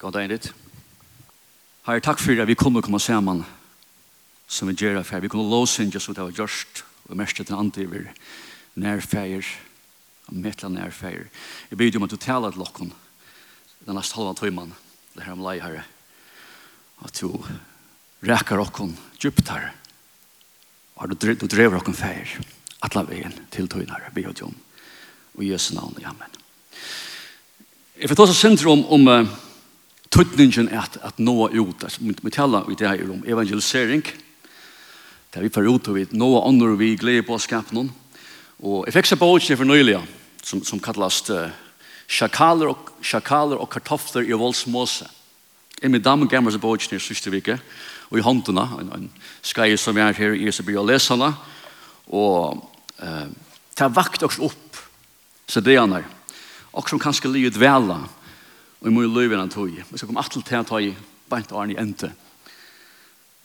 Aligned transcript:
God 0.00 0.14
dag 0.16 0.30
ditt. 0.32 0.46
Herre, 1.84 2.00
takk 2.00 2.22
for 2.24 2.38
at 2.40 2.48
vi 2.48 2.54
kunne 2.56 2.80
komme 2.80 2.96
sammen 3.04 3.42
som 4.48 4.68
vi 4.70 4.72
gjør 4.72 5.02
for. 5.04 5.20
Vi 5.20 5.28
kunne 5.28 5.44
låse 5.44 5.82
lovsynge 5.82 6.00
som 6.00 6.14
det 6.16 6.24
var 6.24 6.38
gjørst 6.38 6.80
og 7.10 7.18
mest 7.20 7.36
til 7.36 7.52
andre 7.52 7.84
vi 7.84 8.00
nærfeier 8.80 9.44
og 10.30 10.38
metla 10.40 10.70
nærfeier. 10.72 11.26
Jeg 11.70 11.78
bygde 11.78 12.00
om 12.00 12.06
at 12.06 12.14
du 12.14 12.16
taler 12.16 12.50
til 12.50 12.64
dere 12.64 12.88
den 13.84 13.94
neste 13.98 14.16
halvan 14.16 14.38
tøyman 14.40 14.72
det 15.18 15.26
her 15.26 15.36
om 15.36 15.44
lei, 15.44 15.58
Herre. 15.60 15.84
At 17.04 17.20
du 17.20 17.36
reker 18.24 18.56
dere 18.56 18.88
djupt, 19.20 19.48
her 19.48 19.74
Og 20.96 21.10
du, 21.10 21.34
du 21.34 21.46
drever 21.46 21.76
dere 21.76 21.94
feier 21.94 22.40
atla 22.80 23.04
veien 23.04 23.36
til 23.52 23.68
tøyna, 23.68 24.00
Herre. 24.00 24.14
Bygde 24.14 24.48
om. 24.48 24.56
Og 25.36 25.44
i 25.44 25.52
Jesu 25.52 25.74
navn, 25.74 25.92
Amen. 26.04 26.40
Jeg 28.00 28.08
får 28.08 28.16
ta 28.16 28.22
oss 28.22 28.40
syndrom 28.40 28.86
om, 28.88 29.08
om 29.08 29.49
tøtningen 30.10 30.68
er 30.68 30.82
at, 30.82 30.98
at 31.02 31.18
nå 31.18 31.48
ut. 31.48 31.84
altså, 31.84 32.00
Vi 32.02 32.30
taler 32.30 32.70
i 32.70 32.74
det 32.74 32.88
her 32.88 33.10
om 33.10 33.24
evangelisering. 33.26 34.04
Der 35.34 35.40
vi 35.40 35.48
får 35.48 35.68
ut 35.68 35.88
og 35.88 35.94
vi 35.94 36.06
nå 36.10 36.30
andre 36.42 36.76
vi 36.78 36.96
gleder 36.96 37.22
på 37.22 37.38
skapen. 37.38 37.92
Og 38.60 38.84
jeg 38.86 38.94
fikk 38.94 39.06
seg 39.06 39.20
på 39.20 39.30
åkje 39.30 39.56
for 39.56 39.64
nøylige, 39.64 40.02
som, 40.42 40.60
som 40.64 40.80
kalles 40.82 41.22
uh, 41.30 41.48
sjakaler, 42.10 42.74
og, 42.74 42.90
sjakaler 43.00 43.56
og 43.56 43.70
kartofler 43.70 44.26
i 44.26 44.36
voldsmåse. 44.36 45.06
Jeg 45.80 45.90
med 45.90 46.04
damen 46.04 46.28
gammel 46.28 46.52
seg 46.52 46.60
på 46.60 46.74
åkje 46.74 46.98
i 46.98 47.00
siste 47.00 47.32
vike, 47.32 47.56
og 48.10 48.18
i 48.18 48.24
håndene, 48.26 48.66
en, 48.82 48.90
en 48.92 49.08
skreie 49.46 49.78
som 49.80 49.96
er 49.96 50.12
her 50.18 50.34
i 50.34 50.50
Isabel 50.50 50.82
og 50.82 50.90
leserne, 50.90 51.30
og 52.10 52.66
uh, 53.00 53.28
ta 53.78 53.88
vakt 53.88 54.26
oss 54.26 54.40
opp, 54.42 54.82
så 55.48 55.62
det 55.64 55.78
er 55.78 55.84
han 55.86 56.00
her. 56.00 56.10
Og 56.74 56.90
som 56.90 57.00
kanskje 57.00 57.30
livet 57.32 57.56
vela, 57.58 58.02
og 58.80 58.88
i 58.88 58.92
mye 58.94 59.08
løyven 59.12 59.40
han 59.42 59.52
tog. 59.52 59.70
Vi 59.70 59.98
skal 59.98 60.08
komme 60.08 60.22
alt 60.22 60.32
til 60.32 60.60
å 60.60 60.64
ta 60.64 60.80
i 60.80 60.92
beint 61.30 61.52
og 61.52 61.62
arne 61.62 61.76
i 61.76 61.80
ente. 61.80 62.10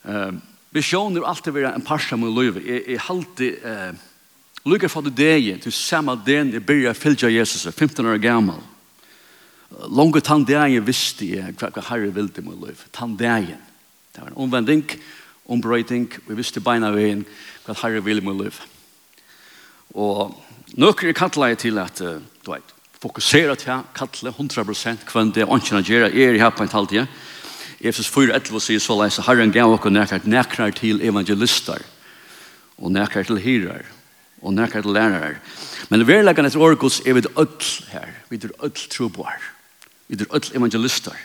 Uh, 0.05 0.31
visjoner 0.75 1.21
er 1.21 1.29
alltid 1.29 1.55
være 1.55 1.73
en 1.75 1.85
parsa 1.85 2.17
mye 2.19 2.31
løyve. 2.31 2.63
Jeg, 2.63 2.83
jeg 2.93 3.03
alltid 3.11 3.65
uh, 3.65 4.05
lukker 4.65 4.91
fra 4.91 5.03
det 5.05 5.15
deg 5.19 5.49
til 5.63 5.75
samme 5.75 6.15
den 6.25 6.53
jeg 6.55 6.63
begynner 6.65 6.95
å 6.95 6.97
fylge 6.97 7.33
Jesus, 7.33 7.67
15 7.67 8.07
år 8.07 8.21
gammel. 8.23 8.61
Lange 9.91 10.21
tann 10.23 10.45
dagen 10.47 10.85
visste 10.87 11.27
jeg 11.27 11.57
hva, 11.59 11.71
hva 11.73 11.83
herre 11.89 12.13
ville 12.15 12.45
med 12.45 12.61
løyve. 12.61 12.87
Tann 12.95 13.17
dagen. 13.19 13.59
Det 14.15 14.23
var 14.23 14.31
en 14.31 14.39
omvending, 14.45 14.85
ombrøyting, 15.51 16.07
og 16.23 16.31
jeg 16.31 16.39
visste 16.39 16.63
beina 16.63 16.93
veien 16.95 17.25
hva 17.65 17.75
herre 17.81 18.03
ville 18.05 18.23
med 18.23 18.39
løyve. 18.39 18.71
Og 19.99 20.37
nøkker 20.79 21.11
jeg 21.11 21.19
kattler 21.19 21.51
jeg 21.51 21.65
til 21.65 21.83
at, 21.83 21.99
uh, 22.05 22.23
du 22.23 22.53
vet, 22.53 22.74
fokusera 23.05 23.55
til 23.59 23.83
kattle 23.93 24.33
100% 24.33 25.05
kvann 25.05 25.33
det 25.35 25.45
åndsjena 25.45 25.83
gjerra 25.85 26.09
er 26.09 26.35
i 26.35 26.41
her 26.41 26.53
på 26.55 26.65
en 26.65 26.71
halvtid. 26.73 27.05
Efesus 27.79 28.09
4.11 28.09 28.63
sier 28.63 28.81
så 28.81 28.95
leis, 28.97 29.19
Herren 29.27 29.53
gav 29.53 29.73
okkur 29.75 29.93
nekrar, 29.93 30.23
nekrar 30.25 30.73
til 30.73 31.03
evangelistar, 31.05 31.83
og 32.79 32.95
nekrar 32.95 33.27
til 33.27 33.41
hyrar, 33.43 33.85
og 34.41 34.55
nekrar 34.55 34.85
til 34.85 34.95
lærarar. 34.95 35.37
Men 35.91 36.07
verleggan 36.07 36.47
etter 36.49 36.63
orgos 36.63 37.01
er 37.05 37.19
vid 37.19 37.29
öll 37.35 37.69
her, 37.91 38.09
vid 38.31 38.49
öll 38.57 38.89
troboar, 38.89 39.37
vid 40.09 40.25
öll 40.31 40.49
evangelistar. 40.55 41.19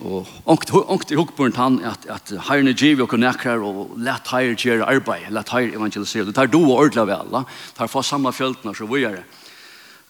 Og 0.00 0.26
ångt 0.48 1.12
i 1.12 1.18
hukkbundet 1.18 1.60
han 1.60 1.82
at, 1.84 2.06
at 2.08 2.32
herren 2.48 2.70
er 2.70 2.78
givet 2.78 3.04
og 3.04 3.20
nekrar 3.20 3.60
og 3.60 3.92
let 4.00 4.30
herren 4.32 4.56
gjøre 4.56 4.88
arbeid, 4.88 5.28
let 5.30 5.52
herren 5.52 5.76
evangelisere. 5.76 6.24
Det 6.30 6.34
tar 6.38 6.48
du 6.48 6.62
og 6.62 6.78
ordla 6.78 7.04
alla 7.20 7.44
det 7.44 7.76
tar 7.76 7.92
få 7.92 8.02
samla 8.02 8.32
fjöldna, 8.32 8.72
så 8.74 8.88
vi 8.88 9.04
er 9.04 9.20
det. 9.20 9.41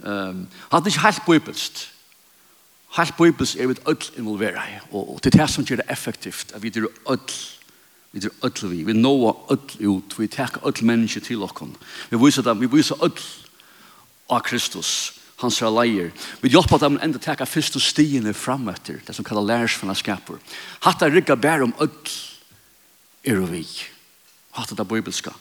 Um, 0.03 0.49
han 0.73 0.83
er 0.83 0.87
ikke 0.87 1.01
helt 1.01 1.25
bibelst. 1.27 1.93
Helt 2.97 3.17
bibelst 3.17 3.57
er 3.57 3.67
vi 3.67 3.75
ødel 3.89 4.19
involvera 4.19 4.63
i, 4.69 4.79
og, 4.91 5.15
og 5.15 5.25
det 5.25 5.35
er 5.35 5.39
det 5.39 5.51
som 5.51 5.65
gjør 5.65 5.81
det 5.81 5.91
effektivt, 5.91 6.53
at 6.55 6.63
vi 6.63 6.69
er 6.69 6.87
ødel, 7.09 7.39
vi 8.13 8.21
er 8.21 8.45
ødel 8.45 8.71
vi, 8.71 8.83
vi 8.83 8.93
nåa 8.93 9.33
ødel 9.51 9.87
ut, 9.89 10.19
vi 10.19 10.27
tar 10.27 10.59
ødel 10.67 10.85
mennesker 10.85 11.21
til 11.21 11.43
oss. 11.43 11.53
Vi 12.11 12.19
viser 12.21 12.43
dem, 12.43 12.61
vi 12.61 12.67
viser 12.67 13.05
ødel 13.05 13.23
av 14.31 14.43
Kristus, 14.45 15.15
hans 15.41 15.63
er 15.63 15.73
leier. 15.73 16.11
Vi 16.43 16.53
hjelper 16.53 16.79
dem 16.79 16.99
enda 17.03 17.19
teka 17.19 17.45
fyrst 17.45 17.75
første 17.75 17.81
stiene 17.81 18.35
frem 18.35 18.69
etter, 18.69 19.01
det 19.07 19.15
som 19.17 19.25
kallar 19.25 19.47
lærersfellesskaper. 19.49 20.37
Hatta 20.85 21.09
rygga 21.09 21.35
bare 21.35 21.63
om 21.63 21.75
ødel 21.81 22.13
er 23.25 23.41
og 23.41 23.51
vi. 23.53 23.67
Hatta 24.53 24.75
det 24.75 24.89
bibelska. 24.89 25.33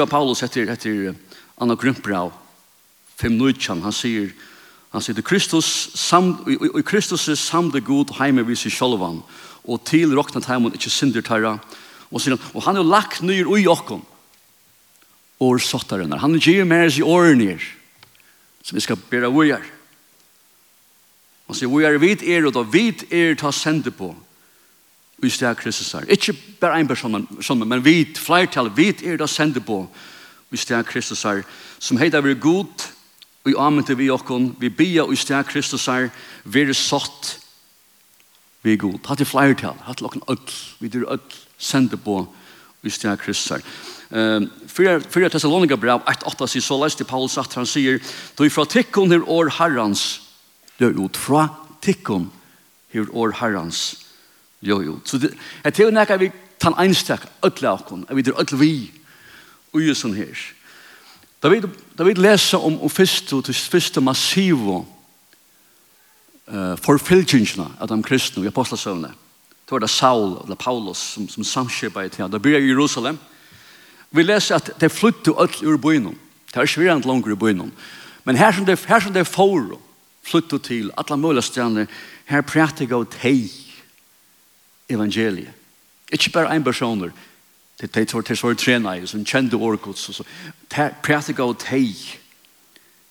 av 0.00 0.08
Paulus 0.08 0.42
etter, 0.42 0.70
etter 0.72 1.14
Anna 1.60 1.74
Grumbrau, 1.74 2.32
5.19, 3.18 3.82
han 3.82 3.94
sier, 3.94 4.30
han 4.92 5.02
sier, 5.02 5.22
Kristus 5.26 5.66
sam, 5.98 6.36
i, 6.46 6.54
i 6.54 6.84
Kristus 6.86 7.26
er 7.28 7.38
samde 7.38 7.82
god 7.84 8.14
heime 8.20 8.44
vid 8.46 8.60
seg 8.60 8.74
sjolvan, 8.74 9.22
og 9.68 9.82
til 9.88 10.14
råknet 10.16 10.46
heimen 10.48 10.76
ikkje 10.76 10.94
synder 10.94 11.24
tarra, 11.26 11.56
og 12.08 12.22
sier 12.22 12.36
han, 12.36 12.52
og 12.54 12.64
han 12.64 12.78
har 12.78 12.86
lagt 12.86 13.24
nyr 13.26 13.50
ui 13.50 13.66
okkom, 13.68 14.04
og 15.38 15.60
sottaren 15.62 16.12
Han 16.18 16.38
gir 16.38 16.64
mer 16.64 16.90
i 16.90 17.02
åren 17.02 17.42
som 18.62 18.76
vi 18.76 18.80
skal 18.80 18.98
bera 19.10 19.30
ui 19.30 19.52
her. 19.52 19.64
Han 21.48 21.56
sier, 21.56 21.70
vi 21.70 21.84
er 21.84 21.98
vid 21.98 22.22
er, 22.22 22.46
og 22.46 22.52
da 22.52 22.62
vid 22.62 23.06
er 23.12 23.34
ta 23.34 23.52
sende 23.52 23.90
på, 23.90 24.14
Vi 25.18 25.30
stedet 25.30 25.58
Kristus 25.58 25.92
her. 25.92 26.04
Ikke 26.06 26.32
bare 26.60 26.78
en 26.80 26.88
person, 26.88 27.10
men, 27.10 27.68
men 27.68 27.84
vid, 27.84 28.14
flertall, 28.14 28.70
vid 28.76 29.02
er 29.02 29.16
ta 29.18 29.26
sende 29.26 29.60
på, 29.60 29.88
Vi 30.50 30.56
stedet 30.56 30.86
Kristus 30.86 31.22
her, 31.22 31.42
som 31.78 31.98
heter 31.98 32.20
vi 32.20 32.34
god, 32.34 32.86
Vi 33.46 33.54
amete 33.58 33.96
vi 33.96 34.10
okkon, 34.10 34.56
vi 34.60 34.68
bia 34.68 35.04
og 35.06 35.18
steg 35.18 35.46
Kristus 35.48 35.86
er, 35.88 36.10
vi 36.44 36.66
er 36.66 36.72
satt 36.76 37.38
vi 38.62 38.74
er 38.74 38.80
god. 38.82 38.98
Hatt 39.06 39.22
i 39.22 39.28
flertall, 39.28 39.78
hatt 39.86 40.02
i 40.02 40.20
öll, 40.28 40.56
vi 40.80 40.90
dyr 40.90 41.06
öll, 41.08 41.36
sende 41.58 41.96
på 41.96 42.20
vi 42.82 42.90
steg 42.90 43.20
Kristus 43.22 43.58
er. 43.58 43.62
Um, 44.10 44.48
Fyra 44.68 45.28
Thessalonika 45.28 45.76
brev 45.76 46.02
1.8 46.08 46.48
sier 46.48 46.64
så 46.64 46.78
lest 46.80 47.00
i 47.00 47.06
Paulus 47.06 47.36
at 47.38 47.54
han 47.58 47.68
sier, 47.68 48.00
du 48.36 48.48
fra 48.50 48.64
tikkun 48.64 49.12
her 49.12 49.24
år 49.28 49.52
herrans, 49.58 50.20
dø 50.80 50.90
ut 50.96 51.16
fra 51.16 51.48
tikkun 51.84 52.30
her 52.94 53.08
år 53.12 53.36
herrans, 53.40 53.98
dø 54.64 54.80
ut. 54.80 55.08
Så 55.08 55.20
det 55.20 55.34
er 55.64 55.84
jo 55.84 55.92
nekka 55.92 56.18
vi 56.18 56.32
tan 56.58 56.76
einstak, 56.80 57.28
ødla 57.44 57.76
okkon, 57.78 58.06
vi 58.10 58.24
dyr 58.24 58.38
öll 58.40 58.56
vi, 58.58 58.72
ui 59.76 59.92
sånn 59.94 60.16
her. 60.16 60.46
Da 61.42 61.52
vi 61.52 61.60
Da 61.98 62.04
vi 62.06 62.14
leser 62.14 62.62
om 62.62 62.80
om 62.82 62.90
første, 62.90 63.42
til 63.42 63.54
første 63.54 64.00
massive 64.00 64.84
uh, 66.46 66.76
forfylgjengene 66.78 67.66
av 67.80 67.88
de 67.90 68.02
kristne 68.02 68.44
i 68.44 68.50
apostelsøvnene. 68.52 69.10
Det 69.66 69.74
var 69.74 69.82
det 69.82 69.90
Saul 69.90 70.36
eller 70.44 70.56
Paulus 70.56 70.98
som, 70.98 71.26
som 71.28 71.44
samskjøpet 71.44 72.06
i 72.06 72.08
tida. 72.14 72.28
Da 72.28 72.38
blir 72.38 72.60
i 72.60 72.70
Jerusalem. 72.70 73.18
Vi 74.10 74.22
leser 74.22 74.56
at 74.56 74.70
det 74.80 74.92
flyttet 74.94 75.34
alt 75.36 75.58
ur 75.62 75.76
byen. 75.76 76.14
Det 76.48 76.56
er 76.56 76.62
ikke 76.64 76.80
virkelig 76.80 77.06
langt 77.06 77.26
ur 77.26 77.36
byen. 77.36 77.72
Men 78.24 78.36
her 78.36 78.52
som 78.52 78.64
det, 78.64 78.78
her 78.86 79.00
som 79.00 79.12
det 79.12 79.26
får 79.26 79.74
flyttet 80.22 80.62
til 80.62 80.90
alle 80.96 81.16
mulige 81.16 81.42
stedene, 81.42 81.86
her 82.24 82.40
prater 82.40 82.86
jeg 82.86 82.94
av 82.94 83.04
teg 83.12 83.50
evangeliet. 84.88 85.52
Ikke 86.12 86.30
bare 86.32 86.54
en 86.54 86.64
personer, 86.64 87.10
Det 87.80 87.96
är 87.96 88.04
två 88.04 88.22
till 88.22 88.36
så 88.36 88.54
tränar 88.54 88.96
ju 88.96 89.06
som 89.06 89.24
kände 89.24 89.56
orkots 89.56 90.08
och 90.08 90.14
så 90.14 90.24
praktika 91.02 91.44
och 91.44 91.58
tej 91.58 91.96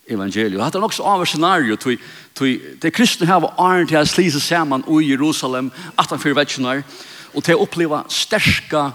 evangeliet. 0.06 0.62
Hade 0.62 0.78
också 0.78 1.02
av 1.02 1.24
scenario 1.24 1.76
till 1.76 1.98
till 2.32 2.60
det 2.78 2.90
kristna 2.90 3.26
här 3.26 3.40
var 3.40 3.76
iron 3.76 3.86
till 3.86 3.96
att 3.96 4.08
slisa 4.08 4.40
samman 4.40 5.02
i 5.02 5.04
Jerusalem 5.04 5.70
att 5.94 6.10
han 6.10 6.18
för 6.18 6.28
förväxnar 6.28 6.82
och 7.32 7.44
till 7.44 7.54
uppleva 7.54 8.04
starka 8.08 8.92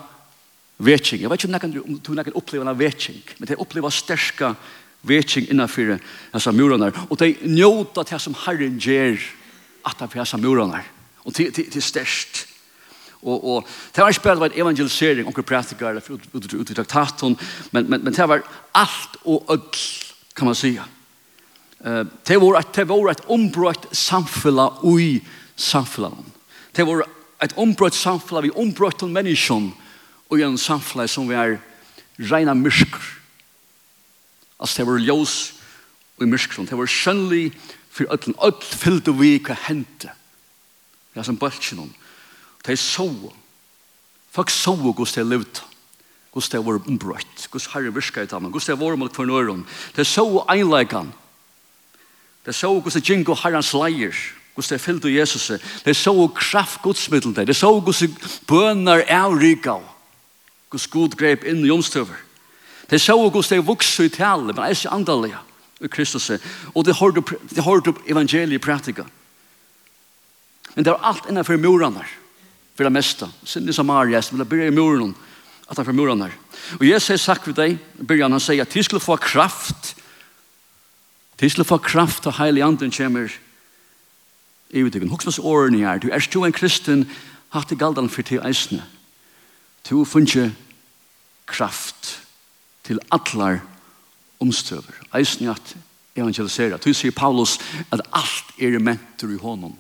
vetching. 0.78 1.22
Jag 1.22 1.30
vet 1.30 1.44
inte 1.44 1.66
om 1.66 1.72
du 1.72 1.80
om 1.80 2.16
du 2.16 2.24
kan 2.24 2.34
uppleva 2.34 2.72
en 2.72 2.78
vetching, 2.78 3.22
men 3.38 3.48
det 3.48 3.56
uppleva 3.56 3.92
starka 3.92 4.56
vetching 5.02 5.48
innan 5.50 5.68
för 5.68 6.00
dessa 6.32 6.52
murarna 6.52 6.92
och 7.10 7.18
det 7.18 7.36
njuta 7.42 8.04
det 8.04 8.20
som 8.20 8.36
Herren 8.46 8.80
ger 8.80 9.22
att 9.82 10.00
han 10.00 10.10
för 10.10 10.20
dessa 10.20 10.38
murarna. 10.38 10.82
Och 11.16 11.34
till 11.34 11.54
till 11.54 11.72
till 11.72 11.82
störst 11.82 12.53
Og, 13.24 13.48
og 13.48 13.68
det 13.96 14.04
var 14.04 14.12
ikke 14.12 14.24
bare 14.24 14.46
en 14.46 14.60
evangelisering, 14.60 15.28
onker 15.28 15.46
prætikere 15.48 16.02
ut, 16.10 16.10
ut, 16.34 16.46
ut, 16.46 16.54
ut 16.54 16.70
i 16.70 16.76
traktaten, 16.76 17.38
men, 17.72 17.90
men, 17.90 18.04
men 18.04 18.14
det 18.14 18.28
var 18.30 18.44
alt 18.76 19.18
og 19.24 19.46
ødel, 19.50 19.80
kan 20.36 20.50
man 20.50 20.56
si. 20.56 20.76
Uh, 21.80 22.04
det 22.28 22.40
var 22.42 22.60
et, 22.60 22.76
det 22.76 22.88
var 22.90 23.12
et 23.12 23.26
ombrøtt 23.32 23.88
samfunn 23.96 24.60
i 25.00 25.22
samfunnet. 25.56 26.32
Det 26.76 26.88
var 26.88 27.06
et 27.44 27.56
ombrøtt 27.58 27.96
samfunn, 27.96 28.44
vi 28.44 28.52
ombrøtt 28.56 29.00
til 29.00 29.14
menneskene, 29.14 29.72
og 30.30 30.42
en 30.42 30.58
samfunn 30.58 31.08
som 31.08 31.30
vi 31.30 31.38
er 31.38 31.60
rena 32.20 32.54
myrker. 32.54 33.04
Altså 34.60 34.82
det 34.82 34.88
var 34.88 35.00
ljøs 35.00 35.54
og 36.20 36.28
myrker. 36.28 36.66
Det 36.66 36.78
var 36.78 36.90
skjønnelig 36.90 37.52
for 37.94 38.10
ødel, 38.14 38.36
ødel 38.42 38.78
fyllte 38.84 39.14
vi 39.20 39.38
hva 39.44 39.58
hendte. 39.68 40.12
Det 41.14 41.22
er 41.22 41.28
som 41.28 41.38
bøltjen. 41.38 41.92
De 42.68 42.76
så. 42.78 43.10
Folk 44.32 44.50
så 44.50 44.76
hvordan 44.76 45.14
de 45.16 45.30
levde. 45.30 45.62
Hvordan 46.34 46.62
de 46.62 46.66
var 46.66 46.80
ombrøtt. 46.88 47.48
Hvordan 47.52 47.74
herre 47.74 47.94
virket 47.94 48.24
i 48.24 48.36
dem. 48.36 48.50
Hvordan 48.50 48.78
de 48.78 48.86
var 48.86 48.96
mot 48.96 49.16
hver 49.16 49.26
nøren. 49.26 49.66
De 49.96 50.06
så 50.06 50.46
einleikene. 50.50 51.12
De 52.46 52.54
så 52.54 52.72
hvordan 52.74 53.02
de 53.02 53.14
gikk 53.14 53.30
og 53.30 53.42
herrens 53.44 53.74
leier. 53.74 54.16
Hvordan 54.56 54.78
de 54.78 54.84
fyllte 54.84 55.14
Jesus. 55.14 55.52
De 55.86 55.94
så 55.94 56.28
kraft 56.36 56.82
godsmiddel. 56.82 57.36
De 57.48 57.54
så 57.54 57.80
hvordan 57.80 58.18
bønner 58.48 59.04
er 59.08 59.40
rika. 59.40 59.80
Hvordan 60.70 60.90
god 60.90 61.18
grep 61.18 61.44
inn 61.44 61.66
i 61.66 61.72
omstøver. 61.72 62.18
De 62.90 63.00
så 63.00 63.18
hvordan 63.18 63.60
de 63.60 63.66
vokste 63.66 64.06
i 64.06 64.10
tale, 64.10 64.54
men 64.54 64.64
er 64.64 64.74
ikke 64.74 64.90
andalige 64.90 65.38
i 65.82 65.88
Kristus. 65.88 66.32
Og 66.76 66.86
de 66.86 66.94
hørte, 66.94 67.24
de 67.56 67.62
hørte 67.62 67.94
evangeliet 68.08 68.62
praktika. 68.62 69.04
Men 70.76 70.86
det 70.86 70.94
var 70.94 71.06
alt 71.10 71.30
innenfor 71.30 71.58
murene 71.58 72.02
her 72.02 72.23
för 72.76 72.84
det 72.84 72.90
mesta. 72.90 73.30
Sen 73.44 73.66
det 73.66 73.74
Samaria, 73.74 74.22
som 74.22 74.38
vill 74.38 74.48
börja 74.48 74.68
i 74.68 74.72
muren, 74.72 75.16
att 75.66 75.78
han 75.78 75.86
får 75.86 75.94
muren 75.94 76.20
där. 76.20 76.32
Och 76.80 76.86
Jesus 76.86 77.10
har 77.10 77.18
sagt 77.18 77.48
vid 77.48 77.56
dig, 77.56 77.78
början 78.00 78.32
han 78.32 78.40
säger, 78.40 78.66
till 78.66 78.84
skulle 78.84 79.00
få 79.00 79.18
kraft, 79.18 79.96
till 81.36 81.52
skulle 81.52 81.66
få 81.66 81.78
kraft 81.78 82.26
och 82.26 82.34
helig 82.34 82.62
anden 82.62 82.92
kommer 82.92 83.32
i 84.70 84.80
utgången. 84.80 85.10
Hoxmas 85.10 85.40
åren 85.40 85.76
är, 85.76 86.00
du 86.00 86.12
är 86.12 86.28
du 86.32 86.46
en 86.46 86.52
kristen, 86.52 87.10
hatt 87.50 87.72
i 87.72 87.76
galdan 87.76 88.10
för 88.10 88.24
till 88.24 88.40
eisne. 88.40 88.84
Du 89.90 90.06
funge 90.06 90.52
kraft 91.46 92.20
till 92.82 93.00
atlar 93.10 93.62
omstøver. 94.38 94.96
Eisne 95.14 95.52
at 95.52 95.76
evangelisera. 96.16 96.78
Du 96.78 96.94
sier 96.94 97.12
Paulus 97.12 97.60
at 97.92 98.02
allt 98.12 98.58
er 98.58 98.80
mentor 98.80 99.32
i 99.32 99.38
honom 99.38 99.76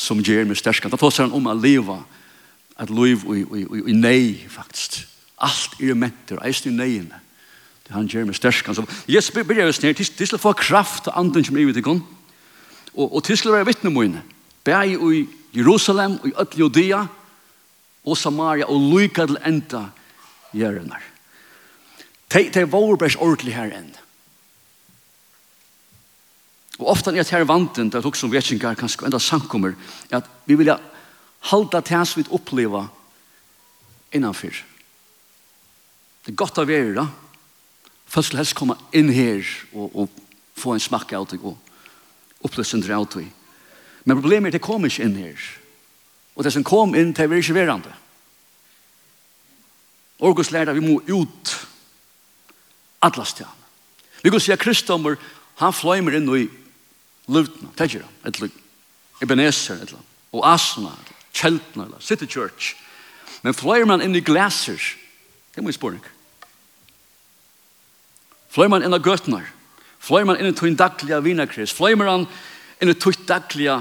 som 0.00 0.20
ger 0.20 0.44
mig 0.44 0.56
stärkan. 0.56 0.90
Da 0.90 0.96
tar 0.96 1.22
han 1.22 1.32
om 1.32 1.46
att 1.46 1.62
leva 1.62 2.02
att 2.74 2.90
liv 2.90 3.18
i, 3.26 3.58
i, 3.58 3.60
i, 3.60 3.90
i 3.90 3.92
nej 3.92 4.48
faktiskt. 4.48 5.06
Allt 5.36 5.80
är 5.80 5.94
mentor, 5.94 6.46
eisen 6.46 6.72
i 6.72 6.76
nejen. 6.76 7.14
Det 7.86 7.94
han 7.94 8.06
ger 8.06 8.24
mig 8.24 8.34
stärkan. 8.34 8.74
Så 8.74 8.86
Jesus 9.06 9.34
börjar 9.34 9.66
just 9.66 9.82
ner, 9.82 9.94
det 10.18 10.26
ska 10.26 10.38
få 10.38 10.52
kraft 10.52 11.06
och 11.06 11.18
anden 11.18 11.44
som 11.44 11.56
är 11.56 11.60
ute 11.60 11.78
i 11.78 11.82
gång. 11.82 12.02
Og, 12.94 13.14
og 13.14 13.22
det 13.26 13.36
ska 13.38 13.52
være 13.52 13.66
vittne 13.66 13.90
mine. 13.90 14.22
Bär 14.64 14.84
i 14.84 15.26
Jerusalem 15.52 16.16
och 16.22 16.28
i 16.28 16.32
öll 16.32 16.58
Judea 16.58 17.06
og 18.04 18.18
Samaria 18.18 18.66
og 18.66 18.80
lycka 18.80 19.26
til 19.26 19.38
enda 19.46 19.84
gärna. 20.54 20.96
Det 22.32 22.56
er 22.56 22.64
vår 22.64 22.96
bärs 22.96 23.16
ordentlig 23.16 23.54
her 23.54 23.70
ändå. 23.70 23.98
Og 26.80 26.88
ofta 26.88 27.12
er 27.12 27.20
det 27.20 27.28
her 27.34 27.44
vanten, 27.44 27.90
det 27.92 28.00
er 28.00 28.06
også 28.08 28.30
vetsingar, 28.32 28.78
kanskje 28.78 29.04
enda 29.04 29.20
sankummer, 29.20 29.74
at 30.10 30.24
vi 30.48 30.56
vilja 30.56 30.78
halda 31.52 31.82
til 31.84 31.96
hans 31.96 32.16
vi 32.16 32.24
oppleva 32.32 32.86
innanfyr. 34.16 34.56
Det 36.24 36.32
er 36.32 36.40
godt 36.40 36.60
å 36.60 36.64
være 36.68 36.94
da. 36.96 37.06
Først 38.10 38.34
helst 38.34 38.56
komme 38.58 38.78
inn 38.96 39.12
her 39.12 39.44
og, 39.72 39.92
og 39.92 40.08
få 40.58 40.74
en 40.74 40.82
smakk 40.82 41.12
av 41.16 41.28
det 41.30 41.38
og 41.44 41.56
opplevelse 42.40 42.80
av 42.96 43.06
det. 43.14 43.28
Men 44.04 44.16
problemet 44.16 44.50
er 44.50 44.58
det 44.58 44.64
kommer 44.64 44.88
ikke 44.88 45.04
inn 45.04 45.18
her. 45.20 45.48
Og 46.34 46.44
det 46.44 46.52
som 46.54 46.64
kom 46.64 46.96
inn, 46.96 47.12
det 47.12 47.26
er 47.26 47.36
ikke 47.36 47.56
verande. 47.56 47.92
Orgus 50.20 50.50
lærte 50.52 50.74
vi 50.76 50.84
må 50.84 51.00
ut 51.08 51.52
atlas 53.04 53.34
til 53.36 53.48
han. 53.48 53.56
Vi 54.20 54.32
kan 54.32 54.40
si 54.40 54.52
at 54.52 54.60
kristendommer, 54.60 55.16
han 55.60 55.76
fløymer 55.76 56.16
inn 56.16 56.28
i 56.36 56.48
Lutna, 57.28 57.68
Tejera, 57.76 58.08
eller 58.24 58.50
Ebenezer, 59.22 59.74
eller 59.74 60.46
Asna, 60.46 60.94
Kjeltna, 61.32 61.84
eller 61.84 62.00
City 62.00 62.26
Church. 62.26 62.74
Men 63.42 63.54
fløyer 63.54 63.86
man 63.86 64.02
inn 64.02 64.16
i 64.16 64.24
glaser, 64.24 64.80
det 65.54 65.62
må 65.62 65.70
jeg 65.70 65.78
spørre 65.78 66.00
ikke. 66.00 66.16
Fløyer 68.50 68.72
man 68.72 68.84
inn 68.84 68.94
i 68.94 69.02
gøtnar 69.02 69.48
fløyer 70.00 70.28
man 70.28 70.40
inn 70.40 70.50
i 70.50 70.56
tøyn 70.56 70.76
daglige 70.78 71.20
vinakris, 71.24 71.74
fløyer 71.76 71.98
man 72.00 72.26
inn 72.80 72.92
i 72.92 72.96
tøyn 72.96 73.26
daglige 73.28 73.80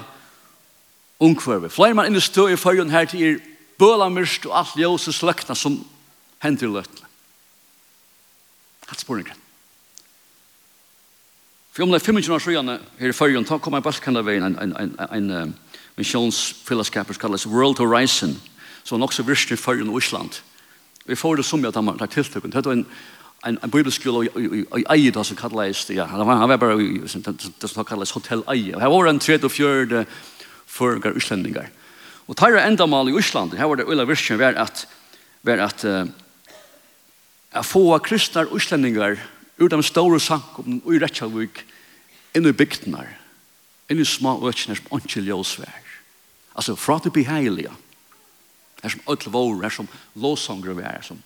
ungkvarve, 1.24 1.72
fløyer 1.72 1.96
man 1.98 2.10
inn 2.10 2.20
i 2.20 2.24
støy 2.24 2.54
i 2.54 2.60
førjen 2.60 2.92
her 2.92 3.08
til 3.10 3.26
er 3.26 3.40
bøla 3.80 4.10
myrst 4.12 4.48
og 4.50 4.58
alt 4.60 4.76
ljøse 4.80 5.14
sløkna 5.16 5.56
som 5.56 5.80
hender 6.44 6.82
i. 6.82 7.06
Hatt 8.90 9.04
spørre 9.04 9.24
ikke. 9.24 9.38
For 11.80 11.86
om 11.88 11.94
det 11.94 12.02
er 12.02 12.12
25 12.12 12.34
år 12.36 12.42
siden 12.44 12.70
her 13.00 13.08
i 13.08 13.16
Førjen, 13.16 13.46
da 13.48 13.56
kom 13.56 13.76
jeg 13.78 13.84
bare 13.86 14.00
kjenne 14.04 14.20
veien 14.28 14.44
en, 14.44 14.56
en, 14.60 14.72
en, 14.76 14.90
en, 15.00 15.30
en 15.32 15.54
misjonsfellesskap 15.96 17.14
som 17.14 17.22
kalles 17.22 17.46
World 17.48 17.80
Horizon, 17.80 18.34
som 18.84 19.00
nok 19.00 19.16
så 19.16 19.24
virker 19.24 19.56
i 19.56 19.58
Førjen 19.62 19.88
og 19.88 20.02
Island. 20.02 20.42
Vi 21.08 21.16
får 21.16 21.40
det 21.40 21.46
som 21.48 21.64
jeg 21.64 21.72
tar 21.72 22.12
tiltøkken. 22.12 22.52
Det 22.52 22.66
var 22.66 22.76
en, 22.76 22.84
en, 23.48 23.62
en 23.64 23.72
bibelskola 23.72 24.26
i 24.28 24.84
Eid, 24.98 25.22
som 25.24 25.40
kalles 25.40 25.86
det, 25.88 25.96
ja. 26.02 26.10
Han 26.12 26.28
var 26.28 26.60
bare 26.60 26.76
i 26.84 27.00
det 27.00 27.72
som 27.72 27.88
kalles 27.88 28.12
Hotel 28.12 28.44
Eid. 28.52 28.76
Her 28.76 28.92
var 28.92 29.08
en 29.08 29.24
tredje 29.24 29.48
og 29.48 29.56
fjørde 29.56 30.04
føringer 30.68 31.16
islendingar. 31.16 31.72
Og 32.28 32.36
tar 32.36 32.60
jeg 32.60 32.68
enda 32.68 32.92
mal 32.92 33.08
i 33.08 33.16
Island, 33.16 33.56
her 33.56 33.72
var 33.72 33.80
det 33.80 33.88
øyla 33.88 34.04
virken 34.04 34.44
var 34.44 34.60
at, 34.68 34.84
var 35.48 35.64
at, 35.72 35.88
uh, 35.88 36.04
at 37.56 37.66
få 37.66 37.88
kristne 38.04 38.50
islendingar 38.52 39.16
ur 39.60 39.70
de 39.70 39.84
store 39.84 40.20
sankum 40.24 40.80
og 40.86 40.94
i 40.96 41.02
Rettjavik 41.02 41.64
inn 42.36 42.48
i 42.48 42.56
bygdnar 42.56 43.12
inn 43.90 44.02
i 44.02 44.08
små 44.08 44.38
økene 44.48 44.78
som 44.78 45.00
ikke 45.00 45.24
ljøsvær 45.26 45.94
altså 46.54 46.76
fra 46.80 47.00
til 47.04 47.14
beheilige 47.16 47.74
her 48.84 48.94
som 48.94 49.06
ødel 49.12 49.34
vår 49.34 49.64
her 49.66 49.76
som 49.76 49.90
låsanger 50.16 50.78
vær 50.78 50.92
her 50.94 51.06
som 51.06 51.22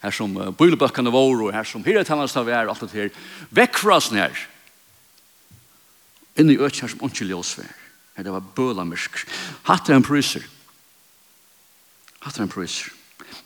her 0.00 0.14
som 0.16 0.36
uh, 0.36 0.48
bøylebøkkene 0.56 1.12
våre 1.12 1.52
her 1.54 1.68
som 1.68 1.84
her 1.84 2.02
tennene 2.04 2.28
stav 2.28 2.46
vær 2.48 2.68
alt 2.68 2.80
det 2.86 2.96
her. 2.96 3.10
Vekk 3.52 3.80
fra 3.80 3.98
oss 4.00 4.10
nær 4.12 4.46
inn 6.40 6.52
i 6.52 6.60
økene 6.60 6.88
som 6.88 7.04
ikke 7.08 7.28
ljøsvær 7.28 7.74
her 8.16 8.26
det 8.26 8.34
var 8.34 8.52
bølamyrsk 8.56 9.24
hatt 9.68 9.88
er 9.88 10.00
en 10.00 10.06
pryser 10.06 10.44
hatt 12.20 12.36
er 12.36 12.44
en 12.44 12.52
pryser 12.52 12.92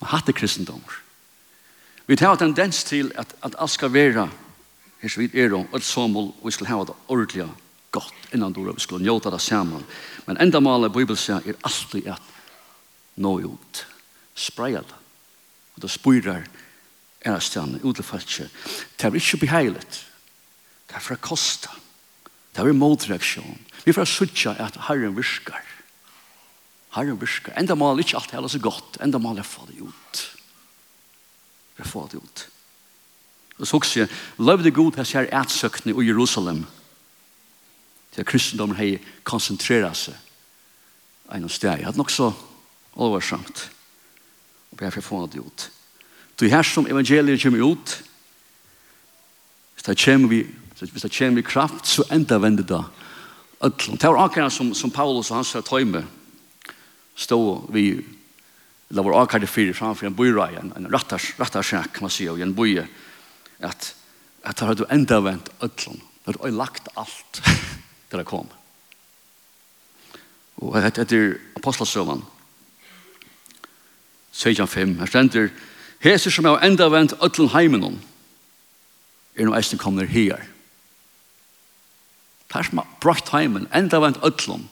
hatt 0.02 0.28
er 0.28 0.36
kristendommer 0.36 1.03
Vi 2.06 2.16
tar 2.16 2.36
tendens 2.36 2.84
til 2.84 3.12
at, 3.16 3.34
at 3.42 3.54
alt 3.58 3.70
skal 3.70 3.92
være 3.92 4.28
her 5.04 5.10
så 5.12 5.20
vidt 5.20 5.34
er 5.34 5.48
det, 5.52 5.66
og 5.72 5.82
som 5.84 6.14
vi 6.16 6.52
skal 6.52 6.66
ha 6.66 6.80
det 6.84 6.96
ordentlig 7.08 7.46
godt 7.92 8.34
innan 8.34 8.52
dora, 8.52 8.72
vi 8.72 8.80
skal 8.80 9.02
njøte 9.02 9.30
det 9.30 9.40
sammen. 9.40 9.84
Men 10.26 10.40
enda 10.40 10.60
malet 10.60 10.92
Bibelen 10.92 11.20
sier 11.20 11.44
er 11.44 11.60
alltid 11.64 12.08
at 12.08 12.32
nå 13.20 13.34
ut, 13.44 13.84
spreie 14.34 14.80
det, 14.80 15.00
og 15.76 15.84
det 15.84 15.90
spyrer 15.92 16.46
er 17.24 17.40
stjerne, 17.40 17.80
utelfalske. 17.84 18.48
Det 18.96 19.08
er 19.08 19.16
ikke 19.20 19.44
beheilet, 19.44 20.00
det 20.88 20.96
er 20.96 21.04
for 21.04 21.16
å 21.16 21.24
koste. 21.24 21.68
det 22.54 22.62
er 22.62 22.72
motreaksjon. 22.72 23.58
Vi 23.84 23.92
får 23.92 24.04
sutja 24.04 24.54
at 24.58 24.76
Herren 24.88 25.16
virkar. 25.16 25.62
Herren 26.94 27.20
virkar. 27.20 27.54
Enda 27.58 27.74
malet 27.74 28.04
er 28.04 28.08
ikke 28.08 28.20
alt 28.20 28.30
heller 28.30 28.48
så 28.48 28.58
godt, 28.58 28.98
enda 29.02 29.18
malet 29.18 29.44
er 29.44 29.48
for 29.48 29.66
det 29.66 29.80
ut 29.80 30.33
for 31.74 31.84
å 31.84 31.90
få 31.90 32.04
det 32.12 32.22
ut. 32.22 32.44
Og 33.58 33.66
så 33.66 33.76
også, 33.76 34.06
løvde 34.38 34.70
god 34.74 34.96
her 34.98 35.06
ser 35.06 35.30
ætsøkene 35.32 35.94
i 35.94 36.06
Jerusalem. 36.06 36.66
til 38.14 38.20
at 38.20 38.26
kristendommen 38.26 38.76
har 38.76 38.98
konsentreret 39.24 39.96
seg 39.96 40.14
en 41.34 41.48
sted. 41.48 41.70
Jeg 41.70 41.86
hadde 41.86 41.98
nok 41.98 42.10
så 42.10 42.28
alvorsamt. 42.94 43.70
Og 44.70 44.78
ber 44.78 44.90
for 44.90 45.02
å 45.02 45.06
få 45.08 45.26
det 45.26 45.40
ut. 45.42 45.70
Du 46.38 46.46
her 46.46 46.62
som 46.62 46.86
evangeliet 46.86 47.42
kommer 47.42 47.62
ut, 47.62 48.02
hvis 49.74 49.86
det 49.86 49.98
kommer 50.04 50.28
vi, 50.28 50.46
hvis 50.78 51.02
det 51.02 51.10
kommer 51.18 51.40
vi 51.40 51.42
kraft, 51.42 51.86
så 51.86 52.06
enda 52.10 52.38
vender 52.38 52.62
det 52.62 52.84
ødlom. 53.64 53.98
Det 53.98 54.08
var 54.08 54.24
akkurat 54.24 54.52
som, 54.52 54.74
som 54.74 54.90
Paulus 54.90 55.30
og 55.30 55.36
hans 55.36 55.56
tøyme 55.66 56.04
stod 57.16 57.72
vi 57.72 58.04
la 58.94 59.02
vår 59.02 59.14
avkade 59.14 59.46
fyra 59.46 59.74
framför 59.74 60.06
en 60.06 60.14
bojra, 60.14 60.50
en, 60.50 60.72
en 60.76 60.90
rattars, 60.90 61.34
rattarsjäk 61.38 61.92
kan 61.92 62.02
man 62.02 62.10
säga, 62.10 62.32
och 62.32 62.40
en 62.40 62.54
boje, 62.54 62.86
att, 63.60 63.94
att 64.42 64.56
det 64.56 64.64
har 64.64 64.74
du 64.74 64.84
ända 64.88 65.20
vänt 65.20 65.48
ödlån. 65.60 66.00
Det 66.24 66.40
har 66.40 66.50
lagt 66.50 66.88
allt 66.94 67.42
där 68.08 68.18
det 68.18 68.24
kom. 68.24 68.46
Och 70.54 70.76
det 70.76 70.82
heter 70.82 71.38
Apostlasövan. 71.54 72.24
16.5. 74.32 74.98
Här 74.98 75.06
ständer 75.06 75.50
Heser 75.98 76.30
som 76.30 76.44
har 76.44 76.58
enda 76.58 76.88
vänt 76.88 77.12
ödlån 77.20 77.48
heimenom 77.48 78.00
er 79.34 79.48
noe 79.48 79.58
eisen 79.58 79.80
kommer 79.80 80.06
her. 80.06 80.42
Det 82.48 82.60
er 82.60 82.68
som 82.68 82.78
har 82.78 82.90
brakt 83.02 83.32
heimen, 83.34 83.66
enda 83.74 83.98
vant 84.02 84.20
ødlom, 84.22 84.68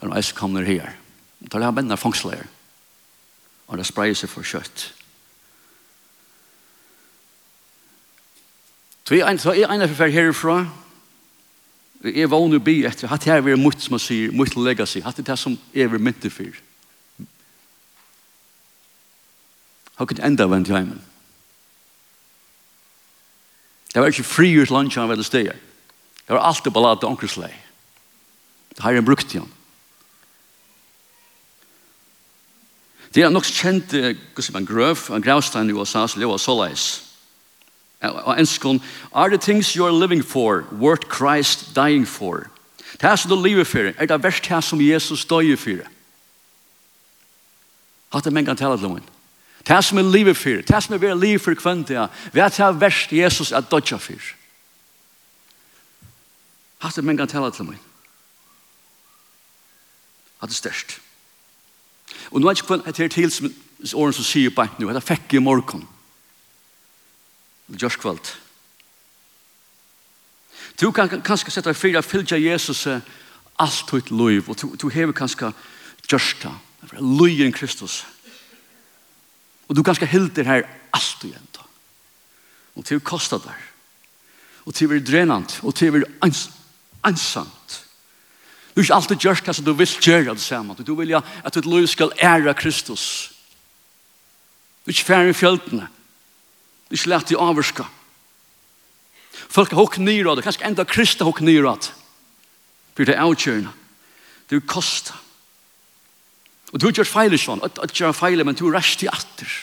er 0.00 0.10
noe 0.10 0.20
eisen 0.20 0.38
kommer 0.38 0.66
her. 0.66 0.94
Det 1.40 1.50
er 1.54 1.58
det 1.58 1.68
her 1.68 1.74
mennene 1.74 1.98
fangsler 1.98 2.46
og 3.66 3.78
det 3.78 3.86
spreier 3.86 4.14
seg 4.14 4.30
for 4.30 4.46
kjøtt. 4.46 4.92
Så 9.06 9.14
er 9.14 9.22
jeg, 9.22 9.40
så 9.40 9.54
jeg 9.54 9.70
egnet 9.70 9.94
for 9.94 10.10
herifra, 10.10 10.58
jeg 12.04 12.30
var 12.30 12.42
under 12.42 12.58
by 12.58 12.74
etter, 12.86 13.08
hatt 13.10 13.26
her 13.26 13.42
vært 13.42 13.58
mot, 13.58 13.78
som 13.80 13.94
man 13.94 14.02
sier, 14.02 14.32
mot 14.34 14.56
legacy, 14.58 15.00
hatt 15.02 15.18
det 15.18 15.38
som 15.38 15.54
jeg 15.74 15.90
vil 15.90 16.02
mynte 16.02 16.30
for. 16.30 16.58
Hva 19.96 20.06
kunne 20.06 20.26
enda 20.26 20.46
vente 20.50 20.74
hjemme? 20.74 20.98
Det 23.94 24.02
var 24.02 24.12
ikke 24.12 24.28
fri 24.28 24.50
ut 24.60 24.68
som 24.68 24.90
han 25.00 25.08
ville 25.08 25.24
steg. 25.24 25.54
Det 26.26 26.34
var 26.34 26.44
alltid 26.44 26.72
ballad 26.72 27.00
til 27.00 27.08
omkring 27.08 27.54
Det 28.76 28.82
har 28.82 28.92
han 28.92 29.04
brukt 29.04 29.34
igjen. 29.34 29.55
Det 33.16 33.24
er 33.24 33.32
nok 33.32 33.46
kjent 33.48 33.94
hva 33.96 34.44
man, 34.52 34.66
grøv, 34.68 35.06
en 35.08 35.22
gravstein 35.24 35.70
i 35.72 35.72
USA, 35.72 36.02
som 36.04 36.20
lever 36.20 36.36
såleis. 36.36 36.82
Og 38.04 38.34
enskån, 38.36 38.82
are 39.12 39.30
the 39.30 39.38
things 39.38 39.72
you 39.72 39.86
are 39.86 40.00
living 40.00 40.20
for 40.20 40.66
worth 40.72 41.08
Christ 41.08 41.72
dying 41.74 42.04
for? 42.08 42.50
Det 43.00 43.08
er 43.08 43.16
som 43.16 43.30
du 43.30 43.40
lever 43.40 43.64
for, 43.64 43.88
er 43.96 44.06
det 44.06 44.22
verst 44.22 44.46
her 44.46 44.60
som 44.60 44.80
Jesus 44.80 45.24
døy 45.24 45.56
for? 45.56 45.80
Hatt 48.12 48.28
det 48.28 48.34
menn 48.36 48.44
kan 48.44 48.56
til 48.56 48.68
henne. 48.68 49.00
Det 49.64 49.74
er 49.74 49.80
som 49.80 49.98
er 49.98 50.12
livet 50.12 50.36
for, 50.36 50.60
det 50.60 50.76
er 50.76 50.84
som 50.84 50.94
er 50.94 51.00
ved 51.00 51.16
liv 51.16 51.38
for 51.38 51.56
kvendt, 51.56 51.90
ja. 51.90 52.06
Vi 52.32 52.40
er 52.40 52.52
til 52.52 52.80
verst 52.80 53.12
Jesus 53.12 53.52
er 53.52 53.64
dødja 53.64 53.96
for. 53.96 54.28
Hatt 56.84 57.00
det 57.00 57.04
menn 57.04 57.16
kan 57.16 57.32
til 57.32 57.40
henne. 57.40 57.80
Hatt 60.36 60.52
det 60.52 60.60
størst. 60.60 61.00
Og 62.30 62.40
nå 62.40 62.48
er 62.48 62.56
ikke 62.56 62.66
kvann 62.66 62.86
her 62.86 63.08
til 63.08 63.30
som 63.32 63.50
åren 63.94 64.16
som 64.16 64.24
sier 64.24 64.54
bare 64.54 64.74
nå, 64.78 64.88
at 64.88 65.00
jeg 65.00 65.08
fikk 65.10 65.36
i 65.36 65.42
morgen. 65.42 65.86
gjørs 67.78 67.98
kvalt. 68.00 68.32
Du 70.80 70.90
kan 70.92 71.08
kanskje 71.08 71.50
sette 71.50 71.70
deg 71.70 71.78
fyrir, 71.78 72.04
fylgja 72.04 72.38
Jesus 72.38 72.86
alt 73.58 73.92
ut 73.92 74.10
liv, 74.10 74.48
og 74.50 74.80
du 74.80 74.88
hever 74.92 75.12
kanskje 75.16 75.52
gjørsta, 76.08 76.52
i 77.00 77.50
Kristus. 77.50 78.04
Og 79.68 79.76
du 79.76 79.82
kanskje 79.82 80.06
hilder 80.06 80.44
her 80.44 80.66
alt 80.94 81.24
og 81.24 81.32
enda. 81.32 81.64
Og 82.76 82.84
til 82.84 83.00
kostar 83.00 83.38
der. 83.38 83.62
Og 84.66 84.74
til 84.74 84.90
vi 84.90 85.00
drenant, 85.00 85.60
og 85.62 85.74
til 85.74 85.92
vi 85.94 86.04
ansamt. 87.02 87.85
Du 88.76 88.82
er 88.82 88.84
ikke 88.84 88.96
alltid 88.98 89.22
gjørst 89.24 89.46
hva 89.48 89.52
du 89.64 89.70
vil 89.72 89.92
gjøre 90.04 90.34
det 90.36 90.42
samme. 90.44 90.74
Du 90.76 90.92
vil 90.98 91.14
ja 91.14 91.22
at 91.40 91.54
ditt 91.56 91.64
liv 91.64 91.86
skal 91.88 92.12
ære 92.20 92.52
Kristus. 92.60 93.32
Du 94.84 94.90
er 94.90 94.94
ikke 94.98 95.08
færre 95.08 95.30
i 95.32 95.36
fjøltene. 95.36 95.86
Du 96.84 96.92
er 96.92 96.98
ikke 97.00 97.08
lett 97.14 97.32
i 97.32 97.38
avvarska. 97.40 97.86
Folk 99.48 99.72
har 99.72 99.80
hokk 99.80 99.96
nyr 99.96 100.28
av 100.28 100.36
det. 100.36 100.44
Kanskje 100.44 100.68
enda 100.68 100.84
Krista 100.84 101.24
hokk 101.24 101.40
nyr 101.40 101.70
av 101.72 101.80
det. 101.80 101.96
For 102.92 103.08
det 103.08 103.16
er 103.16 103.24
avkjørende. 103.24 103.72
Det 104.44 104.60
er 104.60 104.68
kosta. 104.68 105.16
Og 106.74 106.76
du 106.76 106.90
har 106.90 107.00
gjort 107.00 107.14
feil 107.16 107.32
i 107.32 107.40
sånn. 107.40 107.64
Du 107.64 107.96
gjør 107.96 108.12
feil, 108.12 108.44
men 108.44 108.60
du 108.60 108.66
er 108.68 108.76
rest 108.76 109.08
i 109.08 109.08
atter. 109.08 109.60